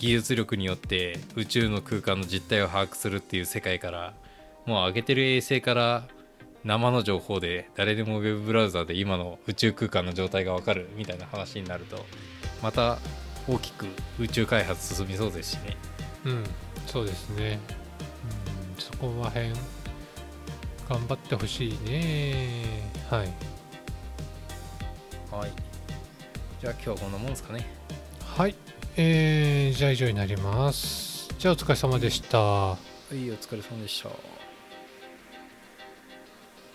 [0.00, 4.14] 技術力によって宇宙の空間の実態を把握するっていう世界から
[4.66, 6.08] もう上げてる衛星から
[6.64, 12.04] 生の情報で誰でもウェブブラウザで今の宇宙空間の状態がわかるみたいな話になると
[12.62, 12.98] また
[13.46, 13.86] 大きく
[14.18, 15.76] 宇宙開発進みそうですしね。
[16.24, 16.44] うん
[16.86, 17.60] そうですね、
[18.76, 19.50] うん、そこら辺
[20.88, 22.90] 頑張ってほしいね。
[23.08, 23.49] はい。
[25.30, 25.50] はい。
[26.60, 27.66] じゃあ今日はこんなもんですかね。
[28.24, 28.54] はい、
[28.96, 31.32] えー、じゃあ以上になります。
[31.38, 32.76] じゃあお疲れ様でした。
[33.10, 34.39] はいお疲れ様でした